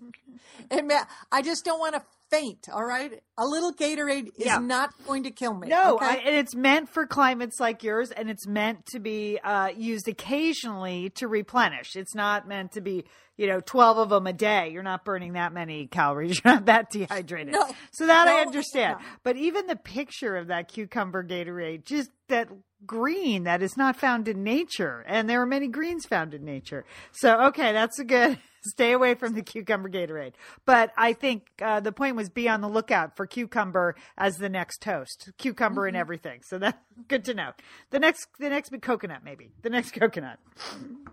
[0.70, 2.68] And ma- I just don't want to faint.
[2.72, 3.22] All right.
[3.38, 4.58] A little Gatorade is Yeah.
[4.58, 5.68] not going to kill me.
[5.68, 6.06] No, okay?
[6.06, 10.08] I, and it's meant for climates like yours, and it's meant to be uh, used
[10.08, 11.96] occasionally to replenish.
[11.96, 13.04] It's not meant to be,
[13.36, 14.70] you know, twelve of them a day.
[14.70, 16.40] You're not burning that many calories.
[16.44, 17.52] You're not that dehydrated.
[17.52, 17.68] No.
[17.92, 18.98] so that I understand.
[19.00, 19.06] no.
[19.22, 22.48] But even the picture of that cucumber Gatorade, just that
[22.86, 26.84] green that is not found in nature, and there are many greens found in nature.
[27.12, 28.38] So okay, that's a good.
[28.70, 30.32] Stay away from the cucumber Gatorade.
[30.64, 34.48] But I think uh, the point was be on the lookout for cucumber as the
[34.48, 35.30] next toast.
[35.38, 35.88] Cucumber Mm-hmm.
[35.88, 36.40] and everything.
[36.42, 37.52] So that's good to know.
[37.90, 40.38] The next, the next big coconut, maybe the next coconut.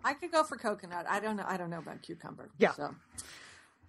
[0.04, 1.06] I could go for coconut.
[1.10, 1.46] I don't know.
[1.48, 2.50] I don't know about cucumber.
[2.58, 2.74] Yeah.
[2.74, 2.96] So.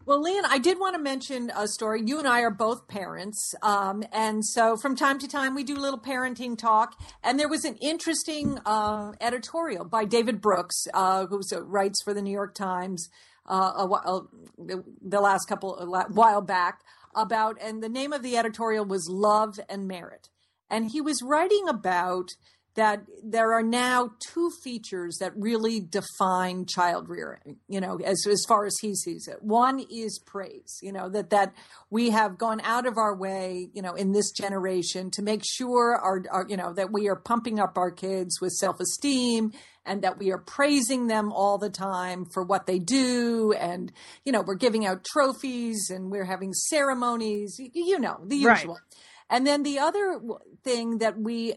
[0.07, 2.03] Well, Lian, I did want to mention a story.
[2.05, 3.55] You and I are both parents.
[3.63, 6.95] Um, and so from time to time, we do a little parenting talk.
[7.23, 12.21] And there was an interesting uh, editorial by David Brooks, uh, who writes for the
[12.21, 13.09] New York Times
[13.47, 16.81] uh, a while, the last couple, a while back
[17.15, 20.29] about, and the name of the editorial was Love and Merit.
[20.71, 22.31] And he was writing about
[22.75, 28.45] that there are now two features that really define child rearing, you know, as, as
[28.49, 29.43] far as he sees it.
[29.43, 31.55] One is praise, you know, that, that
[31.91, 35.97] we have gone out of our way, you know, in this generation to make sure
[35.97, 39.53] our, our you know, that we are pumping up our kids with self esteem
[39.87, 43.53] and that we are praising them all the time for what they do.
[43.53, 43.93] And,
[44.25, 48.83] you know, we're giving out trophies and we're having ceremonies, you know, the usual Right.
[49.31, 50.21] And then the other
[50.63, 51.55] thing that we,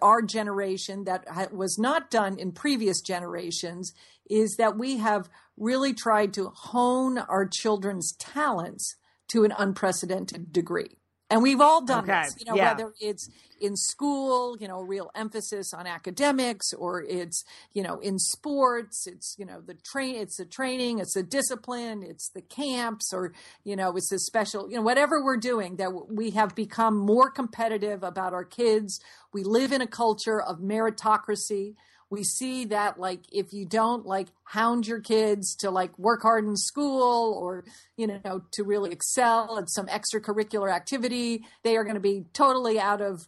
[0.00, 3.92] our generation, that was not done in previous generations,
[4.30, 8.96] is that we have really tried to hone our children's talents
[9.28, 10.98] to an unprecedented degree.
[11.30, 12.72] And we've all done Okay, this, you know, yeah.
[12.72, 13.28] whether it's
[13.60, 19.36] in school, you know, real emphasis on academics, or it's, you know, in sports, it's,
[19.38, 23.76] you know, the train, it's the training, it's the discipline, it's the camps, or, you
[23.76, 28.02] know, it's the special, you know, whatever we're doing, that we have become more competitive
[28.02, 28.98] about our kids.
[29.32, 31.74] We live in a culture of meritocracy.
[32.10, 36.44] We see that, like, if you don't like hound your kids to like work hard
[36.44, 37.64] in school or,
[37.96, 42.80] you know, to really excel at some extracurricular activity, they are going to be totally
[42.80, 43.26] out of,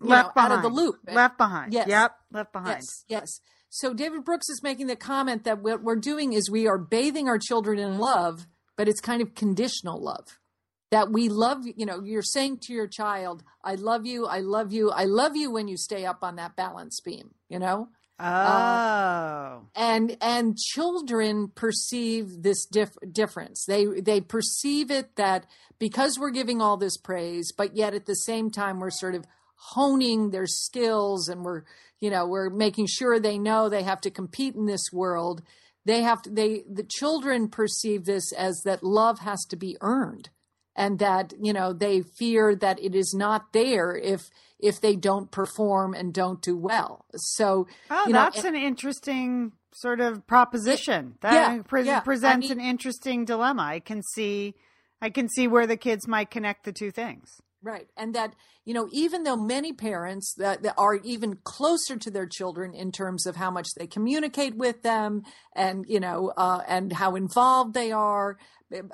[0.00, 0.52] you left know, behind.
[0.52, 0.96] out of the loop.
[1.06, 1.74] Left behind.
[1.74, 1.88] Yes.
[1.88, 2.16] Yep.
[2.32, 2.76] Left behind.
[2.76, 3.40] Yes, yes.
[3.68, 7.28] So David Brooks is making the comment that what we're doing is we are bathing
[7.28, 10.38] our children in love, but it's kind of conditional love.
[10.90, 14.72] That we love, you know, you're saying to your child, I love you, I love
[14.72, 17.88] you, I love you when you stay up on that balance beam, you know?
[18.24, 19.62] Oh.
[19.74, 25.46] and and children perceive this dif- difference they they perceive it that
[25.78, 29.24] because we're giving all this praise but yet at the same time we're sort of
[29.70, 31.62] honing their skills and we're
[32.00, 35.42] you know we're making sure they know they have to compete in this world
[35.84, 40.30] they have to they the children perceive this as that love has to be earned
[40.74, 44.30] and that you know they fear that it is not there if
[44.62, 49.52] if they don't perform and don't do well so Oh, you know, that's an interesting
[49.74, 51.14] sort of proposition.
[51.22, 51.98] That Yeah, pre- yeah.
[51.98, 53.62] I presents mean- an interesting dilemma.
[53.62, 54.54] I can see,
[55.00, 57.28] I can see where the kids might connect the two things.
[57.62, 57.86] Right.
[57.96, 62.26] And that, you know, even though many parents that, that are even closer to their
[62.26, 65.22] children in terms of how much they communicate with them
[65.54, 68.36] and, you know, uh, and how involved they are,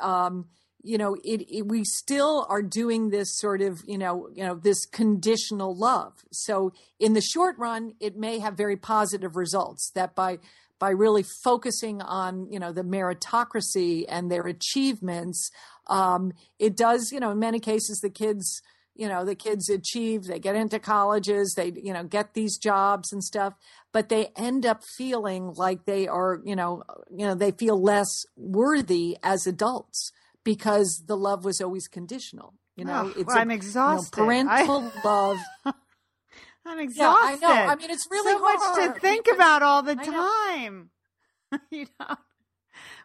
[0.01, 0.47] um,
[0.89, 4.55] you know, it, it, we still are doing this sort of, you know, you know,
[4.55, 6.15] this conditional love.
[6.33, 10.39] So in the short run, it may have very positive results that by,
[10.79, 15.51] by really focusing on you know the meritocracy and their achievements
[15.89, 18.63] um, it does you know in many cases the kids
[18.95, 23.13] you know the kids achieve they get into colleges they you know get these jobs
[23.13, 23.55] and stuff
[23.93, 28.25] but they end up feeling like they are you know you know they feel less
[28.37, 30.13] worthy as adults
[30.57, 33.07] because the love was always conditional you know?
[33.07, 35.01] Oh, it's well, a, i'm exhausted you know, parental I...
[35.05, 35.39] love.
[36.67, 37.73] I'm exhausted yeah, i know.
[37.73, 40.91] I mean it's really so much to think about all the time
[41.71, 42.17] you know?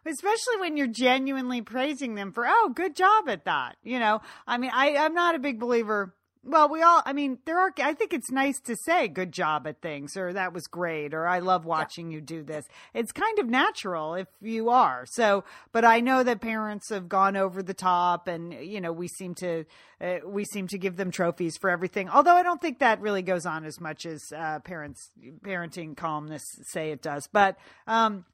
[0.06, 3.78] Especially when you're genuinely praising them for, oh, good job at that.
[3.84, 6.14] You know, I mean, I, I'm not a big believer.
[6.46, 9.66] Well, we all, I mean, there are, I think it's nice to say good job
[9.66, 12.16] at things or that was great or I love watching yeah.
[12.16, 12.66] you do this.
[12.94, 15.06] It's kind of natural if you are.
[15.08, 19.08] So, but I know that parents have gone over the top and, you know, we
[19.08, 19.64] seem to,
[20.02, 22.10] uh, we seem to give them trophies for everything.
[22.10, 25.12] Although I don't think that really goes on as much as uh, parents,
[25.46, 27.30] parenting calmness say it does.
[27.32, 28.26] But, um,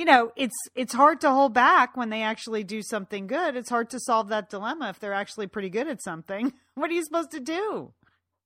[0.00, 3.54] you know, it's it's hard to hold back when they actually do something good.
[3.54, 6.54] It's hard to solve that dilemma if they're actually pretty good at something.
[6.74, 7.92] What are you supposed to do?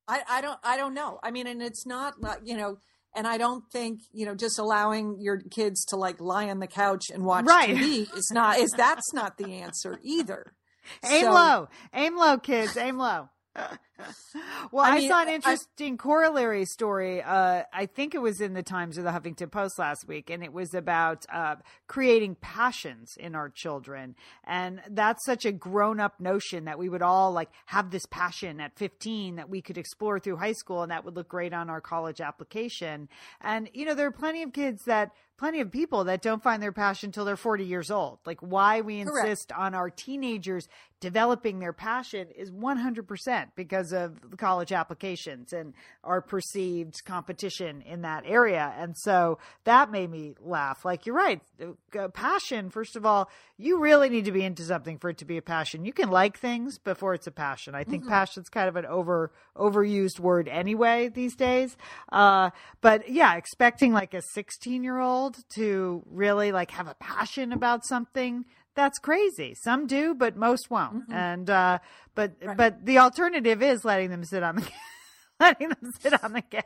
[0.09, 1.19] I, I don't I don't know.
[1.23, 2.79] I mean, and it's not you know,
[3.15, 6.67] and I don't think you know just allowing your kids to like lie on the
[6.67, 7.69] couch and watch right.
[7.69, 10.53] TV is not is that's not the answer either.
[11.05, 13.29] Aim so, low, aim low, kids, aim low.
[14.71, 17.21] well, I, I mean, saw an interesting I, corollary story.
[17.21, 20.43] Uh, I think it was in the Times or the Huffington Post last week, and
[20.43, 21.55] it was about uh,
[21.87, 24.15] creating passions in our children.
[24.43, 28.59] And that's such a grown up notion that we would all like have this passion
[28.59, 31.69] at 15 that we could explore through high school, and that would look great on
[31.69, 33.07] our college application.
[33.41, 36.61] And, you know, there are plenty of kids that plenty of people that don't find
[36.61, 38.19] their passion till they're 40 years old.
[38.25, 39.53] Like why we insist Correct.
[39.53, 40.67] on our teenagers
[41.05, 48.01] developing their passion is 100% because of the college applications and our perceived competition in
[48.01, 48.73] that area.
[48.75, 50.83] And so that made me laugh.
[50.83, 51.41] Like you're right.
[51.61, 55.25] Uh, passion, first of all, you really need to be into something for it to
[55.25, 55.85] be a passion.
[55.85, 57.75] You can like things before it's a passion.
[57.75, 58.11] I think mm-hmm.
[58.11, 61.77] passion's kind of an over overused word anyway these days.
[62.11, 62.49] Uh,
[62.81, 67.85] but yeah, expecting like a 16 year old to really like have a passion about
[67.85, 68.43] something
[68.75, 69.55] that's crazy.
[69.55, 71.03] Some do, but most won't.
[71.03, 71.13] Mm-hmm.
[71.13, 71.79] And uh,
[72.13, 72.57] but right.
[72.57, 74.69] but the alternative is letting them sit on the
[75.39, 76.63] letting them sit on the couch.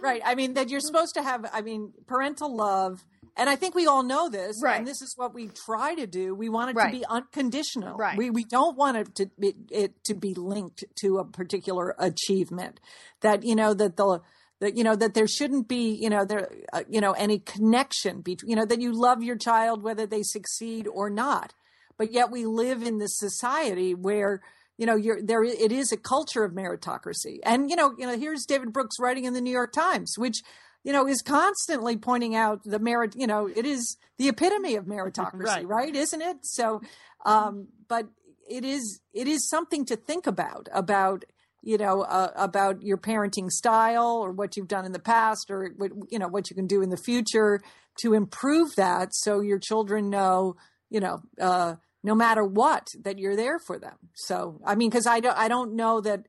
[0.00, 0.22] Right.
[0.24, 1.46] I mean that you're supposed to have.
[1.52, 3.04] I mean parental love.
[3.36, 4.78] And I think we all know this, right.
[4.78, 6.34] and this is what we try to do.
[6.34, 6.92] We want it right.
[6.92, 7.96] to be unconditional.
[7.96, 8.18] Right.
[8.18, 12.80] We we don't want it to be, it to be linked to a particular achievement.
[13.20, 14.22] That you know that the
[14.60, 18.20] that you know that there shouldn't be you know there uh, you know any connection
[18.20, 21.54] between you know that you love your child whether they succeed or not.
[21.96, 24.40] But yet we live in this society where
[24.76, 27.38] you know you're there it is a culture of meritocracy.
[27.42, 30.42] And you know you know here's david brooks writing in the new york times which
[30.84, 34.84] you know is constantly pointing out the merit you know it is the epitome of
[34.84, 35.94] meritocracy right, right?
[35.94, 36.38] Isn't it?
[36.42, 36.80] So
[37.24, 38.06] um but
[38.48, 41.24] it is it is something to think about about
[41.68, 45.70] you know uh, about your parenting style or what you've done in the past or
[45.76, 47.60] what you know what you can do in the future
[48.00, 50.56] to improve that so your children know
[50.88, 53.96] you know uh, no matter what that you're there for them.
[54.14, 56.20] So i mean because i don't i don't know that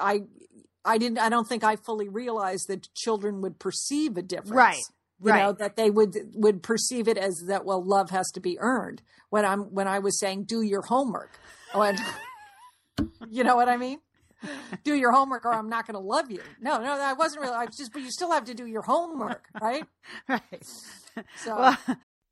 [0.00, 0.20] i
[0.84, 4.52] i didn't i don't think i fully realized that children would perceive a difference.
[4.52, 4.84] Right
[5.20, 5.42] you right.
[5.42, 9.02] know that they would would perceive it as that well love has to be earned.
[9.30, 11.32] When i'm when i was saying do your homework
[11.74, 11.98] when
[13.28, 13.98] you know what i mean
[14.84, 16.40] do your homework or I'm not going to love you.
[16.60, 17.54] No, no, that wasn't really.
[17.54, 19.84] I was just, but you still have to do your homework, right?
[20.28, 20.66] right.
[21.36, 21.56] So.
[21.56, 21.78] Well,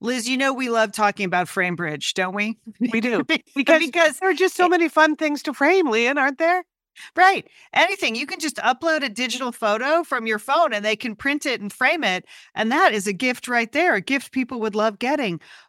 [0.00, 2.58] Liz, you know we love talking about Framebridge, don't we?
[2.80, 3.24] We do.
[3.54, 6.64] because, because there are just so many fun things to frame, Lian, aren't there?
[7.14, 7.46] Right.
[7.72, 8.14] Anything.
[8.14, 11.60] You can just upload a digital photo from your phone and they can print it
[11.60, 12.24] and frame it.
[12.54, 15.40] And that is a gift right there, a gift people would love getting.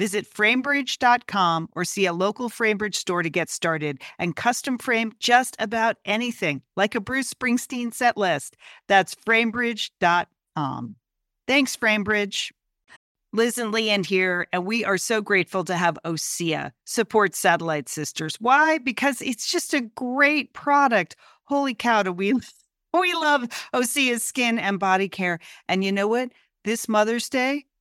[0.00, 5.56] Visit framebridge.com or see a local Framebridge store to get started and custom frame just
[5.58, 8.56] about anything, like a Bruce Springsteen set list.
[8.88, 10.96] That's framebridge.com.
[11.46, 12.50] Thanks, Framebridge.
[13.34, 18.36] Liz and Lian here, and we are so grateful to have OSEA support Satellite Sisters.
[18.40, 18.78] Why?
[18.78, 21.14] Because it's just a great product.
[21.44, 22.32] Holy cow, do we
[22.98, 23.42] we love
[23.74, 25.40] Osea's skin and body care.
[25.68, 26.30] And you know what?
[26.64, 27.66] This Mother's Day,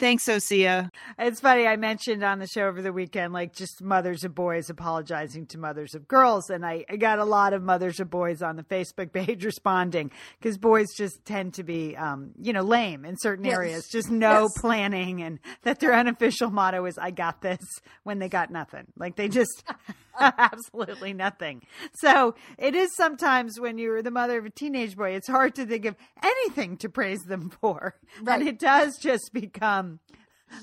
[0.00, 0.90] Thanks, Osea.
[1.18, 1.66] It's funny.
[1.66, 5.58] I mentioned on the show over the weekend, like just mothers of boys apologizing to
[5.58, 6.48] mothers of girls.
[6.48, 10.10] And I, I got a lot of mothers of boys on the Facebook page responding
[10.38, 13.54] because boys just tend to be, um, you know, lame in certain Yes.
[13.54, 14.52] areas, just no Yes.
[14.58, 17.60] planning and that their unofficial motto is, I got this
[18.02, 18.86] when they got nothing.
[18.96, 19.62] Like they just
[20.20, 21.62] absolutely nothing.
[21.94, 25.66] So it is sometimes when you're the mother of a teenage boy, it's hard to
[25.66, 27.94] think of anything to praise them for.
[28.22, 28.40] Right.
[28.40, 30.00] And it does just become Um,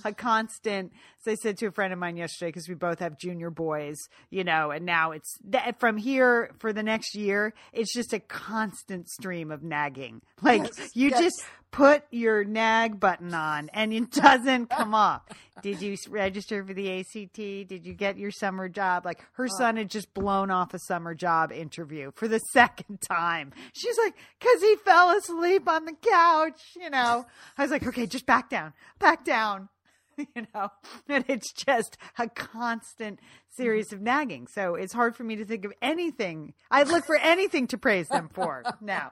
[0.03, 0.91] a constant.
[1.19, 3.97] So I said to a friend of mine yesterday because we both have junior boys,
[4.29, 8.19] you know, and now it's that from here for the next year, it's just a
[8.19, 10.21] constant stream of nagging.
[10.43, 11.19] Like Yes, you yes.
[11.19, 15.23] just put your nag button on and it doesn't come off.
[15.61, 17.35] Did you register for the ACT?
[17.35, 19.03] Did you get your summer job?
[19.05, 19.57] Like her oh.
[19.57, 23.51] son had just blown off a summer job interview for the second time.
[23.73, 27.25] She's like, because he fell asleep on the couch, you know.
[27.57, 29.69] I was like, okay, just back down, back down.
[30.35, 30.69] You know,
[31.07, 34.47] and it's just a constant series of nagging.
[34.47, 36.53] So it's hard for me to think of anything.
[36.71, 39.11] I look for anything to praise them for now.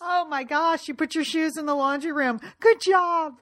[0.00, 2.40] Oh my gosh, you put your shoes in the laundry room.
[2.60, 3.40] Good job.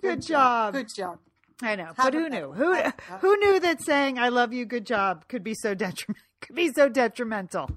[0.00, 0.72] Good job.
[0.72, 1.18] Good job.
[1.62, 2.52] I know, Have but who knew?
[2.52, 2.74] Who
[3.20, 6.24] who knew that saying "I love you, good job" could be so detrimental?
[6.40, 7.70] Could be so detrimental.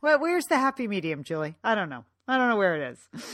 [0.00, 1.56] Well, where's the happy medium, Julie?
[1.64, 2.04] I don't know.
[2.28, 3.24] I don't know where it is.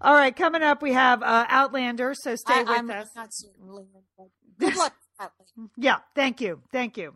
[0.00, 2.14] All right, coming up we have uh, Outlander.
[2.14, 3.08] So stay I, with I'm us.
[3.16, 3.86] not certainly.
[4.16, 4.28] but
[4.58, 4.94] Good luck.
[5.20, 5.68] Atlee.
[5.76, 7.14] Yeah, thank you, thank you.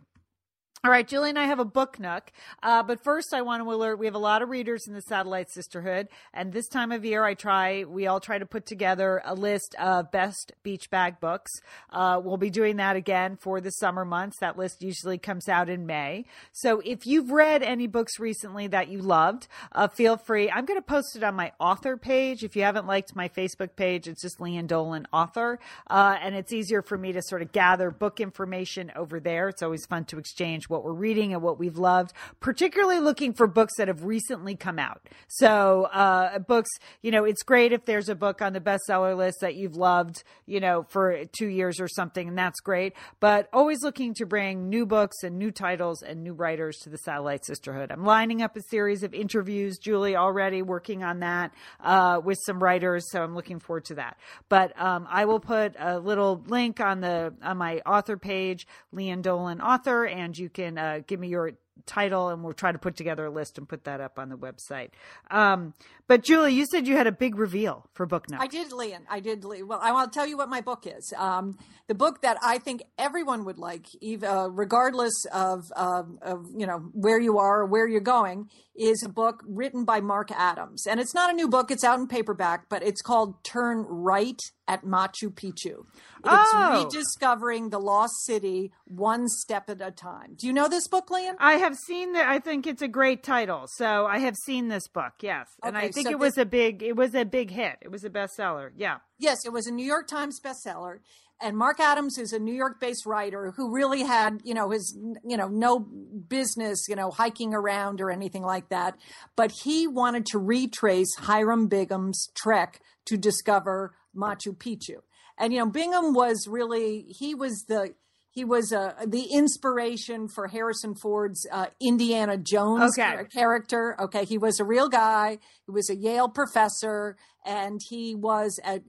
[0.85, 2.29] All right, Julie and I have a book nook.
[2.61, 5.01] Uh, but first, I want to alert we have a lot of readers in the
[5.01, 6.09] Satellite Sisterhood.
[6.33, 9.75] And this time of year, I try, we all try to put together a list
[9.79, 11.53] of best beach bag books.
[11.89, 14.39] Uh, we'll be doing that again for the summer months.
[14.41, 16.25] That list usually comes out in May.
[16.51, 20.51] So if you've read any books recently that you loved, uh, feel free.
[20.51, 22.43] I'm going to post it on my author page.
[22.43, 25.59] If you haven't liked my Facebook page, it's just Lian Dolan author.
[25.89, 29.47] Uh, and it's easier for me to sort of gather book information over there.
[29.47, 33.45] It's always fun to exchange what we're reading and what we've loved, particularly looking for
[33.45, 35.07] books that have recently come out.
[35.27, 36.71] So, uh, books,
[37.03, 40.23] you know, it's great if there's a book on the bestseller list that you've loved,
[40.47, 42.93] you know, for two years or something, and that's great.
[43.19, 46.97] But always looking to bring new books and new titles and new writers to the
[46.97, 47.91] Satellite Sisterhood.
[47.91, 52.61] I'm lining up a series of interviews, Julie, already working on that uh, with some
[52.61, 54.17] writers, so I'm looking forward to that.
[54.49, 59.21] But um, I will put a little link on the on my author page, Lian
[59.21, 61.53] Dolan author, and you can uh, give me your
[61.85, 64.37] title and we'll try to put together a list and put that up on the
[64.37, 64.89] website.
[65.31, 65.73] Um,
[66.07, 68.39] but Julie, you said you had a big reveal for book nook.
[68.41, 69.01] I did, Lian.
[69.09, 69.43] I did.
[69.43, 71.13] Well, I to tell you what my book is.
[71.17, 71.57] Um,
[71.87, 73.87] the book that I think everyone would like,
[74.23, 79.03] uh, regardless of, uh, of you know where you are or where you're going, is
[79.03, 81.71] a book written by Mark Adams, and it's not a new book.
[81.71, 85.85] It's out in paperback, but it's called Turn Right at Machu Picchu.
[86.25, 86.85] It's Oh.
[86.85, 90.35] rediscovering the lost city one step at a time.
[90.39, 91.35] Do you know this book, Lian?
[91.39, 92.27] I have seen that.
[92.27, 93.65] I think it's a great title.
[93.75, 95.13] So I have seen this book.
[95.21, 96.81] Yes, and I think so it was a big.
[96.81, 97.77] It was a big hit.
[97.81, 98.71] It was a bestseller.
[98.75, 98.97] Yeah.
[99.17, 100.99] Yes, it was a New York Times bestseller.
[101.41, 104.97] And Mark Adams is a New York based writer who really had, you know, his,
[105.25, 108.95] you know, no business, you know, hiking around or anything like that.
[109.35, 114.97] But he wanted to retrace Hiram Bingham's trek to discover Machu Picchu.
[115.37, 117.95] And, you know, Bingham was really, he was the,
[118.29, 123.25] he was uh, the inspiration for Harrison Ford's uh, Indiana Jones Okay.
[123.25, 123.95] character.
[123.99, 125.37] Okay, he was a real guy.
[125.65, 128.79] He was a Yale professor, and he was uh,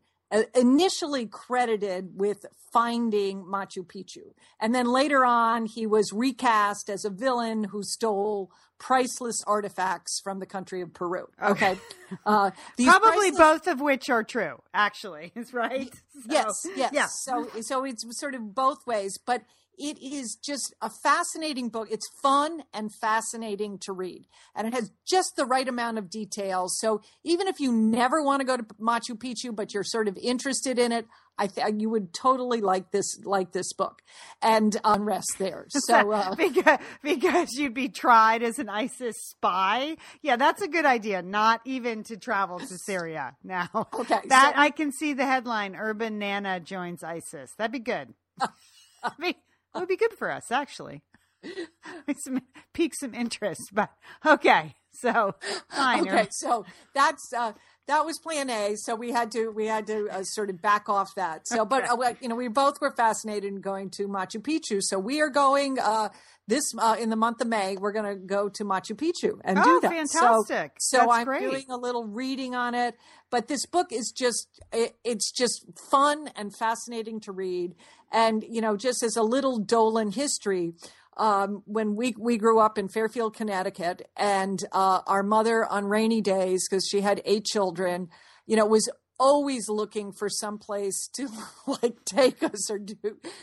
[0.54, 7.10] initially credited with finding Machu Picchu, and then later on he was recast as a
[7.10, 11.26] villain who stole priceless artifacts from the country of Peru.
[11.42, 11.78] Okay,
[12.26, 14.60] uh, Probably priceless- both of which are true.
[14.72, 15.92] Actually, is right.
[15.92, 16.90] So, yes, yes.
[16.92, 17.06] Yeah.
[17.08, 19.42] So so it's sort of both ways, but
[19.78, 21.88] it is just a fascinating book.
[21.90, 26.78] It's fun and fascinating to read, and it has just the right amount of details.
[26.80, 30.16] So even if you never want to go to Machu Picchu, but you're sort of
[30.16, 31.06] interested in it,
[31.36, 34.02] I think you would totally like this like this book,
[34.40, 35.66] and unrest there.
[35.86, 39.96] So uh, because because you'd be tried as an ISIS spy.
[40.22, 41.22] Yeah, that's a good idea.
[41.22, 43.68] Not even to travel to Syria now.
[43.94, 48.14] Okay, that so- I can see the headline: "Urban Nana joins ISIS." That'd be good.
[48.38, 49.36] That'd be,
[49.74, 51.02] that would be good for us, actually.
[52.24, 52.40] some,
[52.72, 53.90] pique some interest, but
[54.24, 54.74] okay.
[55.00, 55.34] So
[55.70, 56.08] fine.
[56.08, 56.64] okay, so
[56.94, 57.52] that's uh,
[57.86, 58.76] that was Plan A.
[58.76, 61.46] So we had to we had to uh, sort of back off that.
[61.46, 64.80] So, but uh, we- you know, we both were fascinated in going to Machu Picchu.
[64.82, 66.08] So we are going uh,
[66.46, 67.76] this uh, in the month of May.
[67.76, 69.90] We're going to go to Machu Picchu and Oh, do that.
[69.90, 70.72] fantastic.
[70.78, 71.42] So, so I'm great.
[71.42, 72.96] doing a little reading on it.
[73.30, 77.74] But this book is just it, it's just fun and fascinating to read.
[78.12, 80.74] And you know, just as a little Dolan history
[81.16, 86.20] um, when we we grew up in Fairfield, Connecticut, and uh, our mother on rainy
[86.20, 88.08] days because she had eight children,
[88.46, 88.88] you know, was
[89.18, 91.28] always looking for some place to
[91.66, 92.96] like take us or do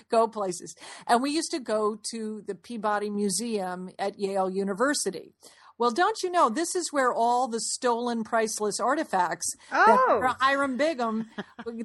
[0.10, 0.76] go places.
[1.08, 5.34] And we used to go to the Peabody Museum at Yale University.
[5.82, 10.20] Well, don't you know this is where all the stolen priceless artifacts Oh.
[10.22, 11.26] that Hiram Bingham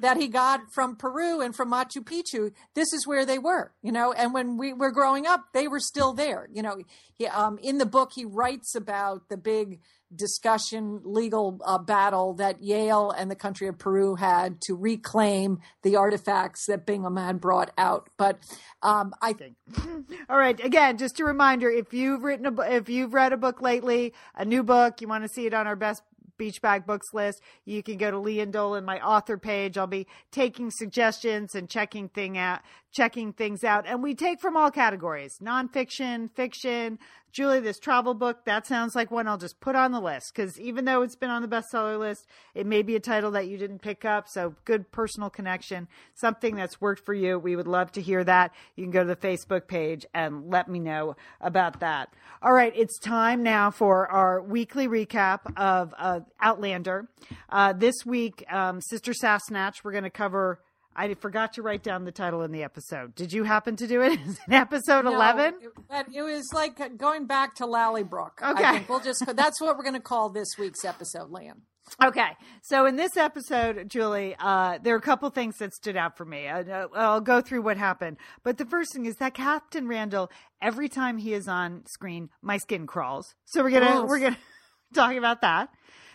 [0.00, 3.90] that he got from Peru and from Machu Picchu, this is where they were, you
[3.90, 4.12] know.
[4.12, 6.76] And when we were growing up, they were still there, you know.
[7.14, 9.80] He, um, in the book, he writes about the big
[10.14, 15.96] discussion, legal uh, battle that Yale and the country of Peru had to reclaim the
[15.96, 18.08] artifacts that Bingham had brought out.
[18.16, 18.38] But
[18.82, 19.56] um, I think
[20.28, 20.58] All right.
[20.64, 24.12] Again, just a reminder: if you've written a, bu- if you've read a book lately,
[24.34, 26.02] a new book, you want to see it on our best
[26.38, 29.78] beach bag books list, you can go to Lian Dolan, my author page.
[29.78, 32.60] I'll be taking suggestions and checking thing out,
[32.96, 36.98] checking things out, and we take from all categories: nonfiction, fiction.
[37.36, 40.58] Julie, this travel book that sounds like one I'll just put on the list because
[40.58, 43.58] even though it's been on the bestseller list, it may be a title that you
[43.58, 44.26] didn't pick up.
[44.26, 47.38] So good personal connection, something that's worked for you.
[47.38, 48.52] We would love to hear that.
[48.74, 52.08] You can go to the Facebook page and let me know about that.
[52.40, 57.06] All right, it's time now for our weekly recap of uh, Outlander.
[57.50, 60.60] Uh, this week, um, Sister Sassenach, we're going to cover
[60.96, 63.14] I forgot to write down the title in the episode.
[63.14, 64.18] Did you happen to do it?
[64.48, 65.54] It episode No, 11?
[65.60, 68.42] It, but it was like going back to Lallybroch.
[68.42, 68.64] Okay.
[68.64, 71.62] I think we'll just that's what we're going to call this week's episode, Lan.
[72.04, 72.30] Okay,
[72.62, 76.24] so in this episode, Julie, uh, there are a couple things that stood out for
[76.24, 76.48] me.
[76.48, 76.62] I,
[76.94, 80.28] I'll go through what happened, but the first thing is that Captain Randall.
[80.60, 83.34] Every time he is on screen, my skin crawls.
[83.44, 84.08] So we're gonna Oof.
[84.08, 84.38] we're gonna
[84.94, 85.68] talk about that.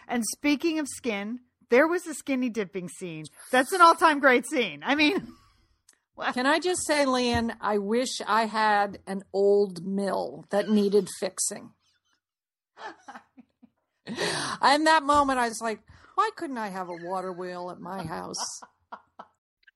[0.10, 1.40] And speaking of skin,
[1.72, 3.26] there was a skinny dipping scene.
[3.52, 4.84] That's an all time great scene.
[4.86, 5.28] I mean,
[6.34, 11.72] Can I just say, Lan, I wish I had an old mill that needed fixing.
[14.06, 15.80] In that moment, I was like,
[16.16, 18.62] why couldn't I have a water wheel at my house?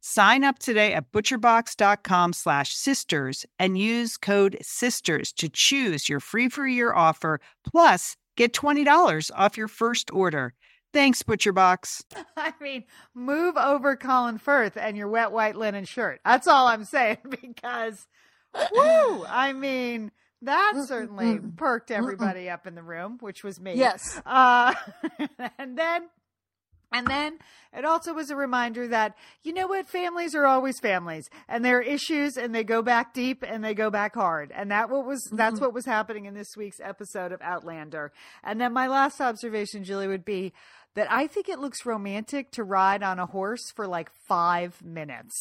[0.00, 6.48] Sign up today at butcherbox.com slash sisters and use code sisters to choose your free
[6.48, 10.54] for a year offer plus get $20 off your first order.
[10.92, 12.04] Thanks, ButcherBox.
[12.36, 12.84] I mean,
[13.14, 16.20] move over Colin Firth and your wet white linen shirt.
[16.24, 18.06] That's all I'm saying because,
[18.54, 19.24] woo!
[19.28, 20.10] I mean,
[20.42, 21.56] that mm, mm, certainly mm.
[21.56, 23.74] perked everybody up in the room, which was me.
[23.74, 24.20] Yes.
[24.24, 24.74] Uh,
[25.58, 26.08] and then
[26.96, 27.38] And then
[27.76, 31.78] it also was a reminder that, you know what, families are always families and there
[31.78, 34.50] are issues and they go back deep and they go back hard.
[34.54, 35.64] And that what was, that's mm-hmm.
[35.64, 38.12] what was happening in this week's episode of Outlander.
[38.42, 40.54] And then my last observation, Julie, would be
[40.94, 45.34] that I think it looks romantic to ride on a horse for like five minutes.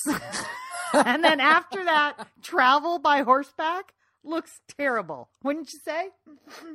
[0.93, 3.93] and then after that, travel by horseback
[4.25, 6.09] looks terrible, wouldn't you say?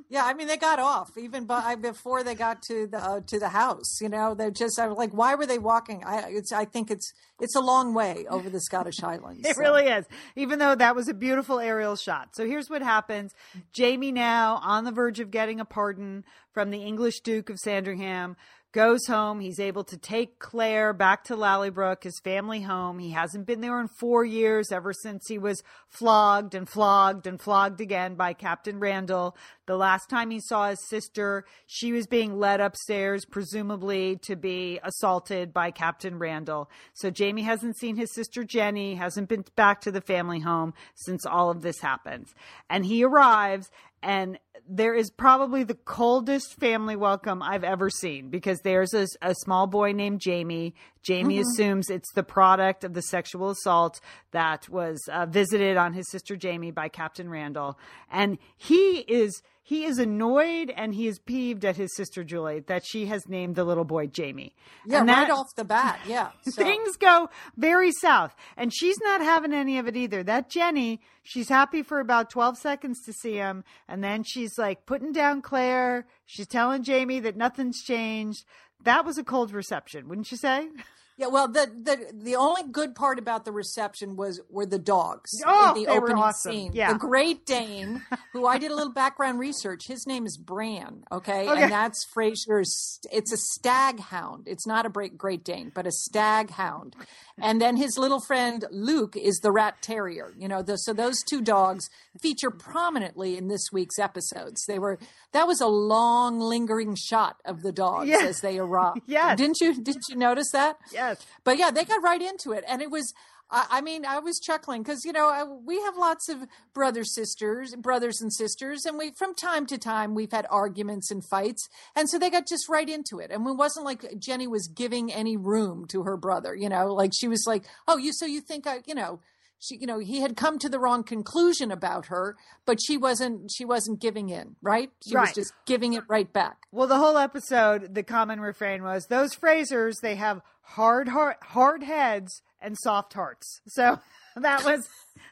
[0.09, 3.38] Yeah, I mean they got off even by, before they got to the uh, to
[3.38, 4.01] the house.
[4.01, 6.03] You know, they're just I was like, why were they walking?
[6.05, 9.46] I it's I think it's it's a long way over the Scottish Highlands.
[9.46, 9.61] It so.
[9.61, 12.30] really is, even though that was a beautiful aerial shot.
[12.34, 13.34] So here's what happens
[13.72, 18.36] Jamie, now on the verge of getting a pardon from the English Duke of Sandringham,
[18.73, 19.41] goes home.
[19.41, 22.99] He's able to take Claire back to Lallybroch, his family home.
[22.99, 27.41] He hasn't been there in four years, ever since he was flogged and flogged and
[27.41, 29.37] flogged again by Captain Randall.
[29.66, 34.81] The last time he saw his sister, she was being led upstairs, presumably to be
[34.83, 36.71] assaulted by Captain Randall.
[36.95, 41.27] So Jamie hasn't seen his sister Jenny, hasn't been back to the family home since
[41.27, 42.35] all of this happens.
[42.68, 43.71] And he arrives
[44.03, 44.38] and
[44.68, 49.66] there is probably the coldest family welcome I've ever seen because there's a, a small
[49.66, 50.74] boy named Jamie.
[51.03, 51.48] Jamie Mm-hmm.
[51.51, 56.36] assumes it's the product of the sexual assault that was uh, visited on his sister
[56.36, 57.78] Jamie by Captain Randall,
[58.11, 62.85] and he is he is annoyed and he is peeved at his sister Julie that
[62.85, 64.53] she has named the little boy Jamie.
[64.85, 66.01] Yeah, and right off the bat.
[66.09, 68.35] Yeah, so- things go very south.
[68.57, 70.25] And she's not having any of it either.
[70.25, 74.87] That jenny she's happy for about 12 seconds to see him and then she's like
[74.87, 76.09] putting down claire.
[76.27, 78.45] She's telling jamie that nothing's changed.
[78.83, 80.68] That was a cold reception wouldn't you say
[81.21, 85.31] Yeah, well, the the the only good part about the reception was were the dogs
[85.47, 86.51] Oh, in the opening awesome.
[86.53, 86.71] scene.
[86.73, 86.95] Yeah.
[86.95, 88.01] The Great Dane,
[88.33, 89.87] who I did a little background research.
[89.87, 91.05] His name is Bran.
[91.12, 91.62] Okay, Okay.
[91.64, 92.99] and that's Fraser's.
[93.12, 94.45] It's a stag hound.
[94.49, 96.97] It's not a Great Great Dane, but a stag hound.
[97.43, 100.35] And then his little friend Luke is the rat terrier.
[100.39, 101.89] You know, the, so those two dogs
[102.21, 104.64] feature prominently in this week's episodes.
[104.66, 104.99] They were
[105.33, 108.23] that was a long, lingering shot of the dogs Yeah.
[108.25, 109.03] as they arrived.
[109.07, 109.75] Yeah, didn't you?
[109.75, 110.77] Didn't you notice that?
[111.11, 113.12] Yes but yeah, they got right into it, and it was.
[113.52, 118.20] I mean, I was chuckling because you know we have lots of brothers, sisters, brothers
[118.20, 122.16] and sisters, and we from time to time we've had arguments and fights, and so
[122.16, 125.84] they got just right into it, and it wasn't like Jenny was giving any room
[125.88, 128.82] to her brother, you know, like she was like, "Oh, you so you think I,
[128.86, 129.18] you know."
[129.61, 133.50] She, you know, he had come to the wrong conclusion about her, but she wasn't.
[133.54, 134.90] She wasn't giving in, right?
[135.06, 136.56] She was just giving it right back.
[136.72, 141.82] well the whole episode the common refrain was those frasers they have hard hard, hard
[141.82, 143.98] heads and soft hearts so
[144.36, 144.88] that was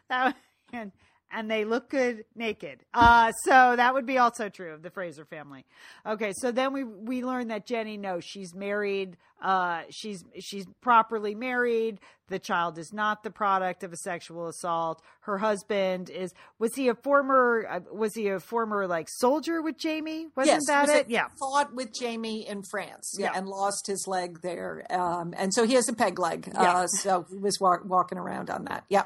[0.08, 0.34] that was,
[0.72, 0.92] and
[1.30, 2.80] and they look good naked.
[2.94, 5.64] Uh, so that would be also true of the Fraser family.
[6.06, 9.16] Okay, so then we we learn that Jenny knows she's married.
[9.40, 12.00] Uh, she's she's properly married.
[12.26, 15.00] The child is not the product of a sexual assault.
[15.20, 19.78] Her husband is was he a former uh, was he a former like soldier with
[19.78, 20.26] Jamie?
[20.36, 21.06] Wasn't yes, that was it?
[21.06, 21.28] a- Yeah.
[21.38, 23.38] Fought with Jamie in France, yeah, Yeah.
[23.38, 26.50] and lost his leg there, um, and so he has a peg leg.
[26.52, 26.60] Yeah.
[26.80, 28.84] Uh, so he was wa- walking around on that.
[28.88, 29.04] Yeah,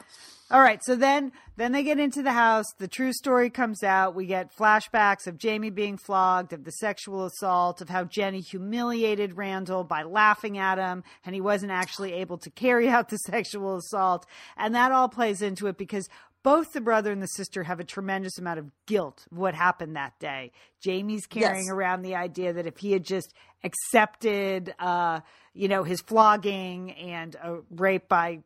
[0.53, 2.67] All right, so then then they get into the house.
[2.79, 4.15] The true story comes out.
[4.15, 9.39] We get flashbacks of Jamie being flogged, of the sexual assault, of how Jenny humiliated
[9.39, 13.77] Randall by laughing at him, and he wasn't actually able to carry out the sexual
[13.77, 14.27] assault.
[14.59, 16.11] And that all plays into it because
[16.43, 19.97] both the brother and the sister have a tremendous amount of guilt of what happened
[19.97, 20.53] that day.
[20.81, 21.71] Jamie's carrying Yes.
[21.73, 23.33] around the idea that if he had just
[23.65, 25.21] accepted, uh,
[25.55, 28.41] you know, his flogging and a rape by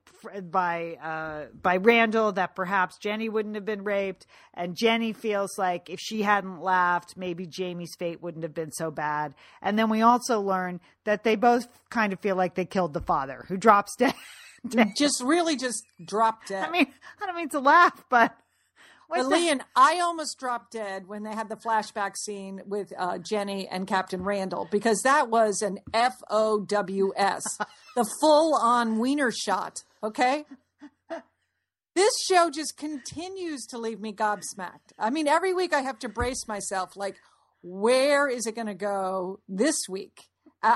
[0.51, 4.27] by uh, by Randall, that perhaps Jenny wouldn't have been raped.
[4.55, 8.91] And Jenny feels like if she hadn't laughed, maybe Jamie's fate wouldn't have been so
[8.91, 9.35] bad.
[9.63, 13.01] And then we also learn that they both kind of feel like they killed the
[13.01, 14.15] father, who drops dead.
[14.97, 16.67] just really just dropped dead.
[16.69, 16.87] I mean,
[17.21, 18.37] I don't mean to laugh, but
[19.09, 23.69] but Lian, I almost dropped dead when they had the flashback scene with uh, Jenny
[23.69, 27.45] and Captain Randall because that was an F O W S,
[27.97, 29.83] the full on wiener shot.
[30.03, 30.45] Okay.
[31.95, 34.93] This show just continues to leave me gobsmacked.
[34.99, 37.17] I mean, every week I have to brace myself like,
[37.63, 40.29] where is it going to go this week?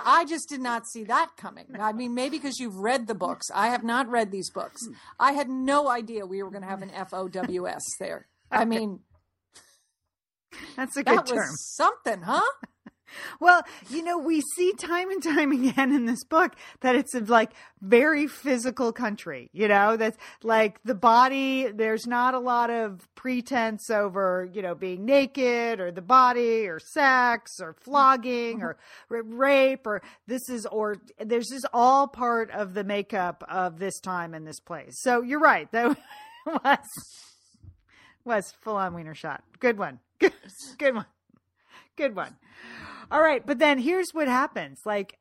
[0.05, 1.67] I just did not see that coming.
[1.79, 3.51] I mean, maybe because you've read the books.
[3.55, 4.87] I have not read these books.
[5.19, 8.27] I had no idea we were going to have an FOWS there.
[8.51, 9.01] I mean,
[10.77, 11.37] that's a good that term.
[11.39, 12.43] was something, huh?
[13.41, 17.21] Well, you know, we see time and time again in this book that it's a
[17.21, 23.09] like very physical country, you know, that's like the body, there's not a lot of
[23.15, 28.77] pretense over, you know, being naked or the body or sex or flogging or
[29.09, 34.35] rape or this is, or there's just all part of the makeup of this time
[34.35, 35.01] and this place.
[35.01, 35.71] So you're right.
[35.73, 35.97] That
[36.47, 36.79] was,
[38.25, 39.43] was full on wiener shot.
[39.59, 40.01] Good one.
[40.19, 40.33] Good,
[40.79, 41.07] good one.
[42.01, 42.37] Good one.
[43.11, 44.81] All right, but then here's what happens.
[44.87, 45.19] Like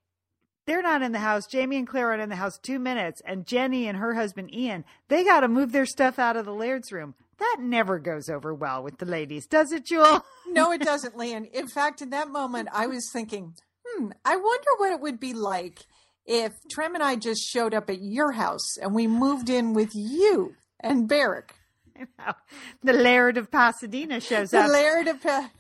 [0.65, 1.45] they're not in the house.
[1.45, 4.85] Jamie and Claire aren't in the house two minutes, and Jenny and her husband Ian,
[5.09, 7.15] they got to move their stuff out of the Laird's room.
[7.37, 10.23] That never goes over well with the ladies, does it, Jewel?
[10.47, 11.45] no, it doesn't, Lian.
[11.51, 13.55] In fact, in that moment, I was thinking,
[13.85, 15.79] hmm, I wonder what it would be like
[16.25, 19.91] if Trem and I just showed up at your house and we moved in with
[19.93, 21.55] you and Barrick.
[22.83, 24.67] the Laird of Pasadena shows The up.
[24.67, 25.51] The Laird of Pa-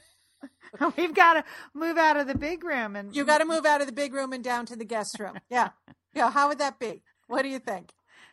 [0.97, 1.43] We've got to
[1.73, 4.13] move out of the big room and You got to move out of the big
[4.13, 5.37] room and down to the guest room.
[5.49, 5.69] Yeah.
[6.13, 6.31] Yeah.
[6.31, 7.03] How would that be?
[7.27, 7.91] What do you think?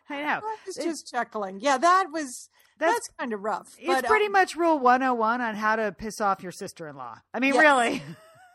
[0.09, 0.39] I know.
[0.43, 1.59] I was just chuckling.
[1.61, 3.67] Yeah, that was That's- that's, kind of rough.
[3.77, 7.17] It's but, pretty um, much rule 101 on how to piss off your sister-in-law.
[7.33, 7.61] I mean, Yes.
[7.61, 8.01] really.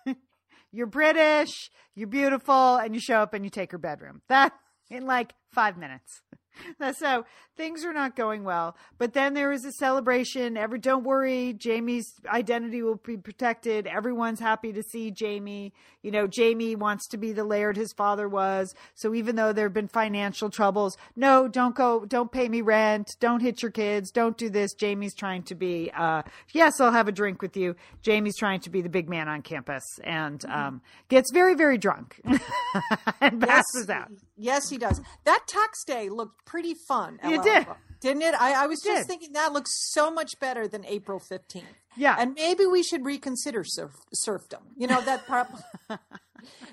[0.72, 4.22] you're British, you're beautiful, and you show up and you take her bedroom.
[4.28, 4.52] That
[4.90, 6.22] in like five minutes.
[6.98, 7.24] so
[7.56, 8.76] things are not going well.
[8.98, 10.56] But then there is a celebration.
[10.56, 13.86] Every don't worry, Jamie's identity will be protected.
[13.86, 15.72] Everyone's happy to see Jamie.
[16.02, 18.74] You know, Jamie wants to be the laird his father was.
[18.94, 23.16] So even though there have been financial troubles, no, don't go, don't pay me rent,
[23.20, 24.74] don't hit your kids, don't do this.
[24.74, 26.22] Jamie's trying to be, uh,
[26.52, 27.76] yes, I'll have a drink with you.
[28.02, 32.20] Jamie's trying to be the big man on campus and um, gets very, very drunk
[33.20, 34.10] and passes out.
[34.36, 35.00] Yes, he does.
[35.24, 37.18] That tax day looked pretty fun.
[37.28, 37.42] You LL.
[37.42, 37.66] did.
[38.00, 38.34] Didn't it?
[38.34, 39.06] I, I was It just did.
[39.08, 41.62] thinking that looks so much better than April 15th.
[41.96, 42.16] Yeah.
[42.18, 44.62] And maybe we should reconsider surf, serfdom.
[44.76, 45.48] You know, that part.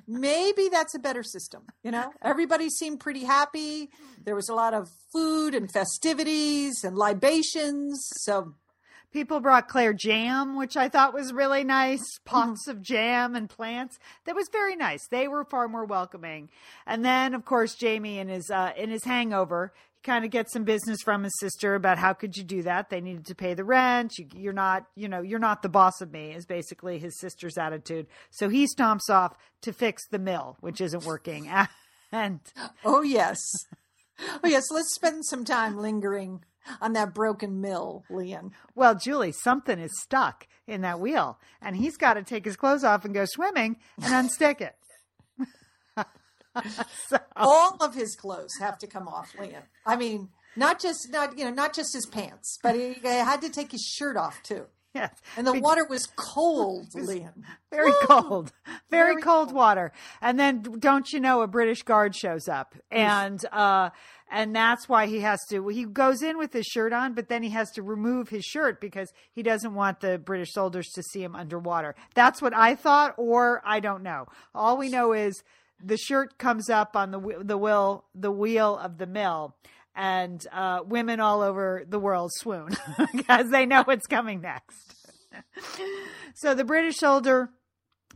[0.08, 1.64] maybe that's a better system.
[1.84, 3.90] You know, everybody seemed pretty happy.
[4.24, 8.10] There was a lot of food and festivities and libations.
[8.18, 8.54] So,
[9.12, 12.04] People brought Claire jam, which I thought was really nice.
[12.26, 13.98] Pots of jam and plants.
[14.26, 15.08] That was very nice.
[15.08, 16.50] They were far more welcoming.
[16.86, 20.54] And then, of course, Jamie in his uh, in his hangover, he kind of gets
[20.54, 22.92] some business from his sister about how could you do that?
[22.92, 24.20] They needed to pay the rent.
[24.20, 26.32] You, you're not, you know, you're not the boss of me.
[26.32, 28.06] Is basically his sister's attitude.
[28.30, 31.50] So he stomps off to fix the mill, which isn't working.
[32.12, 32.42] and
[32.86, 33.40] oh, yes.
[34.44, 34.66] Oh, yes.
[34.70, 36.44] Let's spend some time lingering
[36.82, 38.52] on that broken mill, Lian.
[38.76, 42.84] Well, Julie, something is stuck in that wheel, and he's got to take his clothes
[42.84, 44.76] off and go swimming and unstick it.
[47.08, 49.64] so, all of his clothes have to come off, Lian.
[49.86, 53.42] I mean, not just not you know not just his pants, but he, he had
[53.42, 54.66] to take his shirt off too.
[54.96, 57.46] yes, And the water was cold, Lian.
[57.72, 58.52] very cold,
[58.90, 59.56] very, Very cold cold.
[59.56, 59.92] water.
[60.22, 63.90] And then, don't you know, a British guard shows up, and uh,
[64.32, 65.68] and that's why he has to.
[65.70, 68.80] He goes in with his shirt on, but then he has to remove his shirt
[68.82, 71.96] because he doesn't want the British soldiers to see him underwater.
[72.16, 74.26] That's what I thought, or I don't know.
[74.56, 75.44] All we know is
[75.84, 79.56] the shirt comes up on the the will the wheel of the mill.
[80.02, 82.70] And uh, women all over the world swoon
[83.14, 84.96] because they know what's coming next.
[86.36, 87.50] So the British soldier,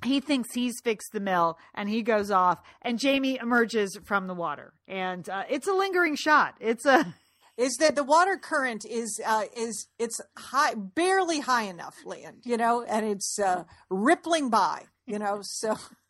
[0.05, 4.33] he thinks he's fixed the mill and he goes off and Jamie emerges from the
[4.33, 4.73] water.
[4.87, 6.55] And uh, it's a lingering shot.
[6.59, 7.13] It's a
[7.55, 12.57] Is that the water current is uh, is it's high, barely high enough, land You
[12.57, 14.85] know, and it's uh, rippling by.
[15.05, 15.77] You know, so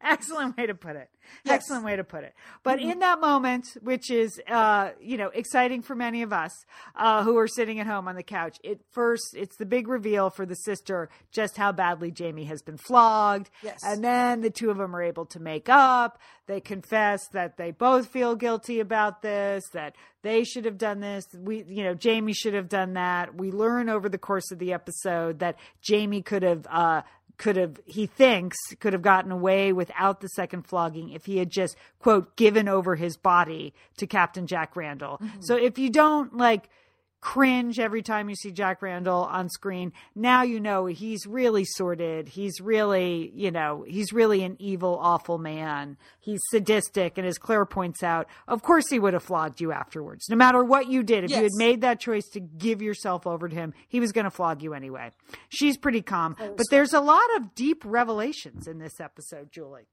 [0.04, 1.10] excellent way to put it.
[1.44, 1.54] Yes.
[1.54, 2.34] Excellent way to put it.
[2.62, 6.64] But in that moment, which is, uh, you know, exciting for many of us
[6.96, 10.30] uh, who are sitting at home on the couch, it first, it's the big reveal
[10.30, 13.50] for the sister just how badly Jamie has been flogged.
[13.62, 13.80] Yes.
[13.84, 16.18] And then the two of them are able to make up.
[16.46, 21.24] They confess that they both feel guilty about this, that they should have done this.
[21.32, 23.36] We, you know, Jamie should have done that.
[23.36, 27.02] We learn over the course of the episode that Jamie could have, uh,
[27.40, 31.48] could have, he thinks, could have gotten away without the second flogging if he had
[31.48, 35.16] just, quote, given over his body to Captain Jack Randall.
[35.16, 35.40] Mm-hmm.
[35.40, 36.68] So if you don't like
[37.20, 42.28] cringe every time you see Jack Randall on screen, now you know he's really sordid.
[42.28, 45.96] He's really, you know, he's really an evil, awful man.
[46.18, 47.18] He's sadistic.
[47.18, 50.28] And as Claire points out, of course he would have flogged you afterwards.
[50.28, 53.48] No matter what you did, if you had made that choice to give yourself over
[53.48, 55.10] to him, he was going to flog you anyway.
[55.48, 56.36] She's pretty calm.
[56.38, 59.86] But there's a lot of deep revelations in this episode, Julie.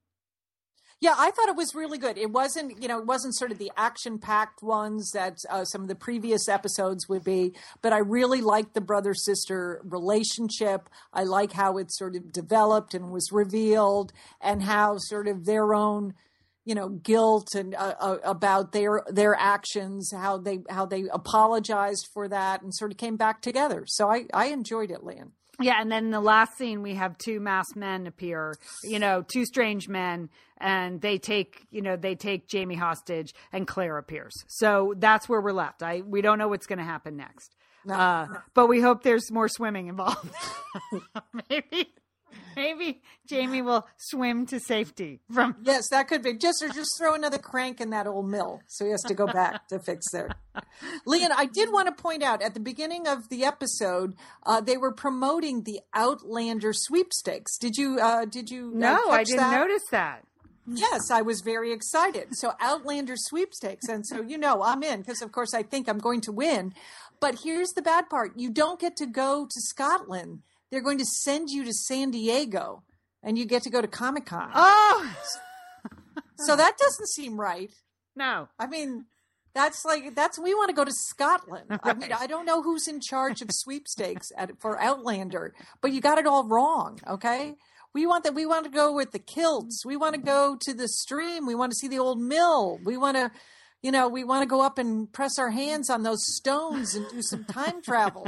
[1.00, 2.18] Yeah, I thought it was really good.
[2.18, 5.88] It wasn't, you know, it wasn't sort of the action-packed ones that uh, some of
[5.88, 10.90] the previous episodes would be, but I really liked the brother-sister relationship.
[11.14, 15.76] I like how it sort of developed and was revealed, and how sort of their
[15.76, 16.16] own,
[16.66, 22.08] you know, guilt and uh, uh, about their their actions, how they how they apologized
[22.12, 23.84] for that, and sort of came back together.
[23.86, 25.34] So I I enjoyed it, Lian.
[25.60, 29.24] Yeah, and then in the last scene we have two masked men appear, you know,
[29.24, 30.30] two strange men,
[30.60, 34.34] and they take, you know, they take Jamie hostage, and Claire appears.
[34.48, 35.82] So that's where we're left.
[35.82, 37.56] I we don't know what's going to happen next,
[37.90, 40.30] uh, but we hope there's more swimming involved.
[41.50, 41.90] maybe,
[42.56, 45.56] maybe Jamie will swim to safety from.
[45.64, 48.86] Yes, that could be just or just throw another crank in that old mill, so
[48.86, 50.30] he has to go back to fix there.
[51.06, 54.16] Lian, I did want to point out at the beginning of the episode,
[54.46, 57.58] uh, they were promoting the Outlander sweepstakes.
[57.58, 58.00] Did you?
[58.00, 58.72] Uh, did you?
[58.76, 59.60] uh, No, I didn't that?
[59.60, 60.24] notice that.
[60.70, 62.28] Yes, I was very excited.
[62.34, 66.00] So Outlander sweepstakes, and so you know I'm in because of course I think I'm
[66.00, 66.74] going to win.
[67.22, 70.42] But here's the bad part: you don't get to go to Scotland.
[70.72, 72.84] They're going to send you to San Diego,
[73.24, 74.52] and you get to go to Comic Con.
[74.54, 75.16] Oh
[76.40, 77.72] So that doesn't seem right.
[78.16, 78.48] no.
[78.60, 79.06] I mean,
[79.56, 81.80] that's like that's we want to go to Scotland.
[81.84, 86.00] I mean, I don't know who's in charge of sweepstakes at, for Outlander, but you
[86.02, 87.00] got it all wrong.
[87.08, 87.56] Okay,
[87.92, 88.36] we want that.
[88.36, 89.84] We want to go with the kilts.
[89.84, 91.48] We want to go to the stream.
[91.48, 92.78] We want to see the old mill.
[92.84, 93.32] We want to,
[93.82, 97.10] you know, we want to go up and press our hands on those stones and
[97.10, 98.28] do some time travel.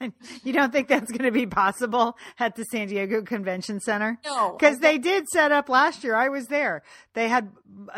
[0.44, 4.18] You don't think that's going to be possible at the San Diego Convention Center?
[4.24, 6.14] No, because they did set up last year.
[6.14, 6.82] I was there.
[7.14, 7.50] They had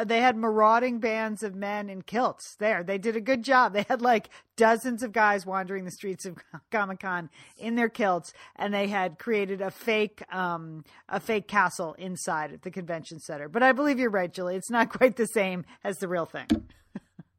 [0.04, 2.82] they had marauding bands of men in kilts there.
[2.82, 3.72] They did a good job.
[3.72, 6.36] They had like dozens of guys wandering the streets of
[6.70, 11.94] Comic Con in their kilts, and they had created a fake um, a fake castle
[11.94, 13.48] inside at the convention center.
[13.48, 14.56] But I believe you're right, Julie.
[14.56, 16.48] It's not quite the same as the real thing.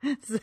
[0.24, 0.40] so.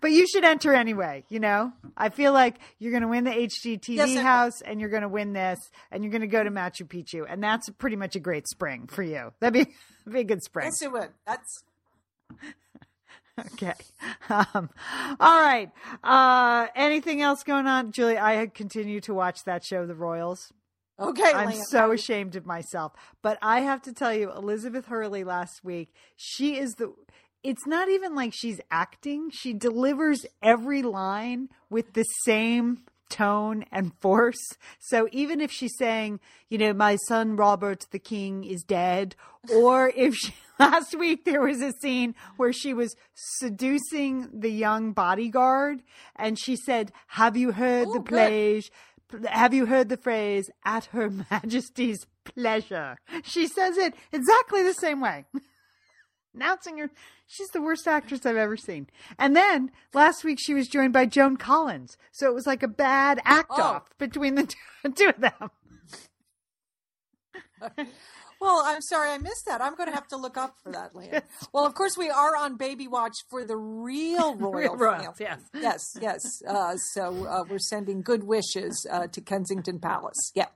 [0.00, 1.72] But you should enter anyway, you know?
[1.96, 5.08] I feel like you're going to win the HGTV Yes, house and you're going to
[5.08, 5.58] win this
[5.90, 7.24] and you're going to go to Machu Picchu.
[7.28, 9.32] And that's pretty much a great spring for you.
[9.40, 9.64] That'd be,
[10.04, 10.66] that'd be a good spring.
[10.66, 11.08] Yes, it would.
[11.26, 11.62] That's
[13.52, 13.74] Okay.
[14.30, 14.70] Um,
[15.20, 15.70] all right.
[16.02, 17.92] Uh, anything else going on?
[17.92, 20.52] Julie, I continue to watch that show, The Royals.
[20.98, 21.32] okay.
[21.34, 21.68] I'm Lance.
[21.70, 22.92] so ashamed of myself.
[23.20, 26.94] But I have to tell you, Elizabeth Hurley last week, she is the.
[27.46, 29.30] It's not even like she's acting.
[29.30, 32.78] She delivers every line with the same
[33.08, 34.44] tone and force.
[34.80, 36.18] So even if she's saying,
[36.48, 39.14] you know, my son Robert the King is dead,
[39.54, 44.90] or if she, last week there was a scene where she was seducing the young
[44.90, 45.84] bodyguard
[46.16, 48.08] and she said, Have you heard Oh, the good.
[48.08, 48.62] play?
[49.28, 52.96] Have you heard the phrase "at Her Majesty's pleasure"?
[53.22, 55.26] She says it exactly the same way.
[56.36, 56.90] Announcing her,
[57.26, 58.88] she's the worst actress I've ever seen.
[59.18, 62.68] And then last week she was joined by Joan Collins, so it was like a
[62.68, 63.62] bad act Oh.
[63.62, 64.46] off between the
[64.94, 65.50] two, of them.
[68.38, 69.62] Well, I'm sorry I missed that.
[69.62, 71.22] I'm going to have to look up for that, Leah.
[71.54, 75.40] Well, of course, we are on baby watch for the real royal royal yes.
[75.54, 76.42] yes, yes.
[76.46, 80.32] Uh, so uh, we're sending good wishes uh, to Kensington Palace.
[80.34, 80.48] Yeah,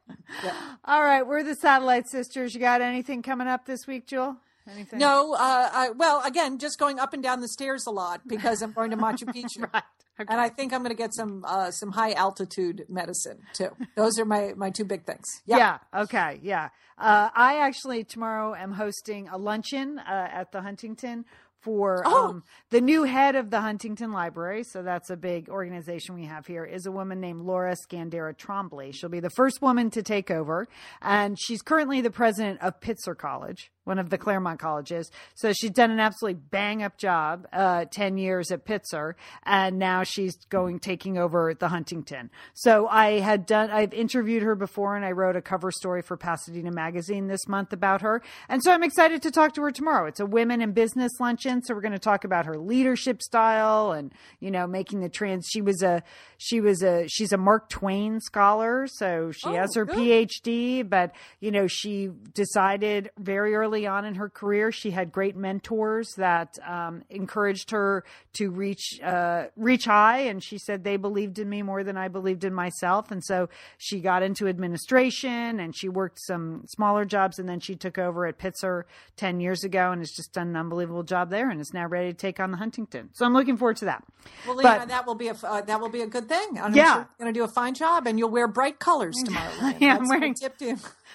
[0.45, 0.53] yeah.
[0.85, 2.53] All right, we're the Satellite Sisters.
[2.55, 4.37] You got anything coming up this week, Jewel?
[4.69, 4.99] Anything?
[4.99, 5.39] No, uh,
[5.73, 8.91] I, well, again, just going up and down the stairs a lot because I'm going
[8.91, 9.73] to Machu Picchu.
[9.73, 9.83] Right.
[10.21, 10.27] Okay.
[10.33, 13.71] And I think I'm going to get some uh, some high altitude medicine too.
[13.97, 15.25] Those are my my two big things.
[15.47, 15.57] Yeah.
[15.57, 16.03] Yeah.
[16.03, 16.41] Okay.
[16.43, 16.69] Yeah.
[16.99, 21.25] Uh, I actually tomorrow am hosting a luncheon uh, at the Huntington
[21.63, 22.29] for Oh.
[22.29, 24.63] um, the new head of the Huntington Library.
[24.65, 26.65] So that's a big organization we have here.
[26.65, 28.93] Is a woman named Laura Skandera Trombley.
[28.95, 30.69] She'll be the first woman to take over,
[31.01, 35.11] and she's currently the president of Pitzer College, one of the Claremont colleges.
[35.35, 39.15] So she's done an absolutely bang up job, uh, 10 years at Pitzer,
[39.45, 42.31] and now she's going, taking over the Huntington.
[42.55, 46.17] So I had done, I've interviewed her before and I wrote a cover story for
[46.17, 48.23] Pasadena Magazine this month about her.
[48.49, 50.07] And so I'm excited to talk to her tomorrow.
[50.07, 51.63] It's a women in business luncheon.
[51.63, 55.47] So we're going to talk about her leadership style and, you know, making the trans,
[55.51, 56.03] she was a,
[56.39, 58.87] she was a, she's a Mark Twain scholar.
[58.87, 59.97] So she Oh, has her good.
[59.97, 65.37] PhD, but you know, she decided very early on in her career she had great
[65.37, 68.05] mentors that um, encouraged her
[68.35, 72.09] to reach uh, reach high, and she said they believed in me more than I
[72.09, 73.49] believed in myself, and so
[73.79, 78.27] she got into administration and she worked some smaller jobs, and then she took over
[78.27, 78.85] at Pitzer
[79.17, 82.09] ten years ago and has just done an unbelievable job there, and is now ready
[82.13, 83.11] to take on the Huntington.
[83.13, 84.05] So I'm looking forward to that.
[84.47, 86.59] Well, But- that will be a uh, that will be a good thing.
[86.61, 86.95] I'm Yeah.
[86.95, 89.51] sure going to do a fine job, and you'll wear bright colors tomorrow.
[89.81, 90.35] Yeah, I'm wearing-.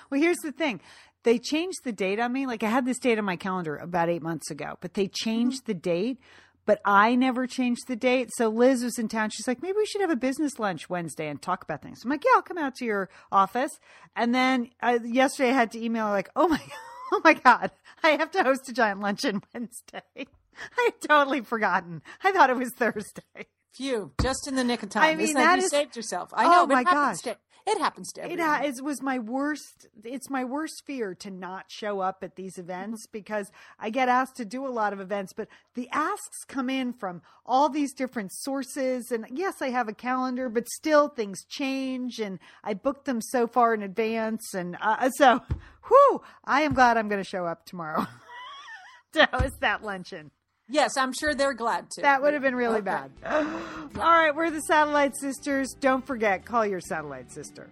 [0.10, 0.82] Well, here's the thing.
[1.26, 2.48] They changed the date on me.
[2.48, 5.64] Like I had this date on my calendar about eight months ago, but they changed
[5.64, 5.72] Mm-hmm.
[5.72, 6.18] the date.
[6.68, 8.30] But I never changed the date.
[8.38, 9.30] So Liz was in town.
[9.30, 12.04] She's like, maybe we should have a business lunch Wednesday and talk about things.
[12.04, 13.70] I'm like, yeah, I'll come out to your office.
[14.16, 16.60] And then uh, yesterday I had to email like, oh my,
[17.14, 17.70] oh my God,
[18.02, 20.02] I have to host a giant luncheon Wednesday.
[20.18, 20.26] I
[20.86, 22.02] had totally forgotten.
[22.24, 23.46] I thought it was Thursday.
[23.76, 25.04] Phew, just in the nick of time.
[25.04, 26.30] I mean, Isn't that, that you is- saved yourself.
[26.34, 27.20] I Oh, know, but my gosh.
[27.24, 27.38] To,
[27.68, 28.48] it happens to It, uh, everyone.
[28.48, 29.88] ha- it was my worst.
[30.04, 33.12] It's my worst fear to not show up at these events mm-hmm.
[33.12, 36.94] because I get asked to do a lot of events, but the asks come in
[36.94, 39.12] from all these different sources.
[39.12, 43.48] And yes, I have a calendar, but still things change, and I booked them so
[43.48, 44.54] far in advance.
[44.54, 45.42] And uh, uh so,
[45.88, 48.06] whew, I am glad I'm going to show up tomorrow
[49.14, 50.32] to host that luncheon.
[50.68, 52.02] Yes, I'm sure they're glad to.
[52.02, 52.86] That would have been really okay.
[52.86, 53.12] bad.
[53.26, 55.76] All right, we're the Satellite Sisters.
[55.80, 57.70] Don't forget, call your satellite sister.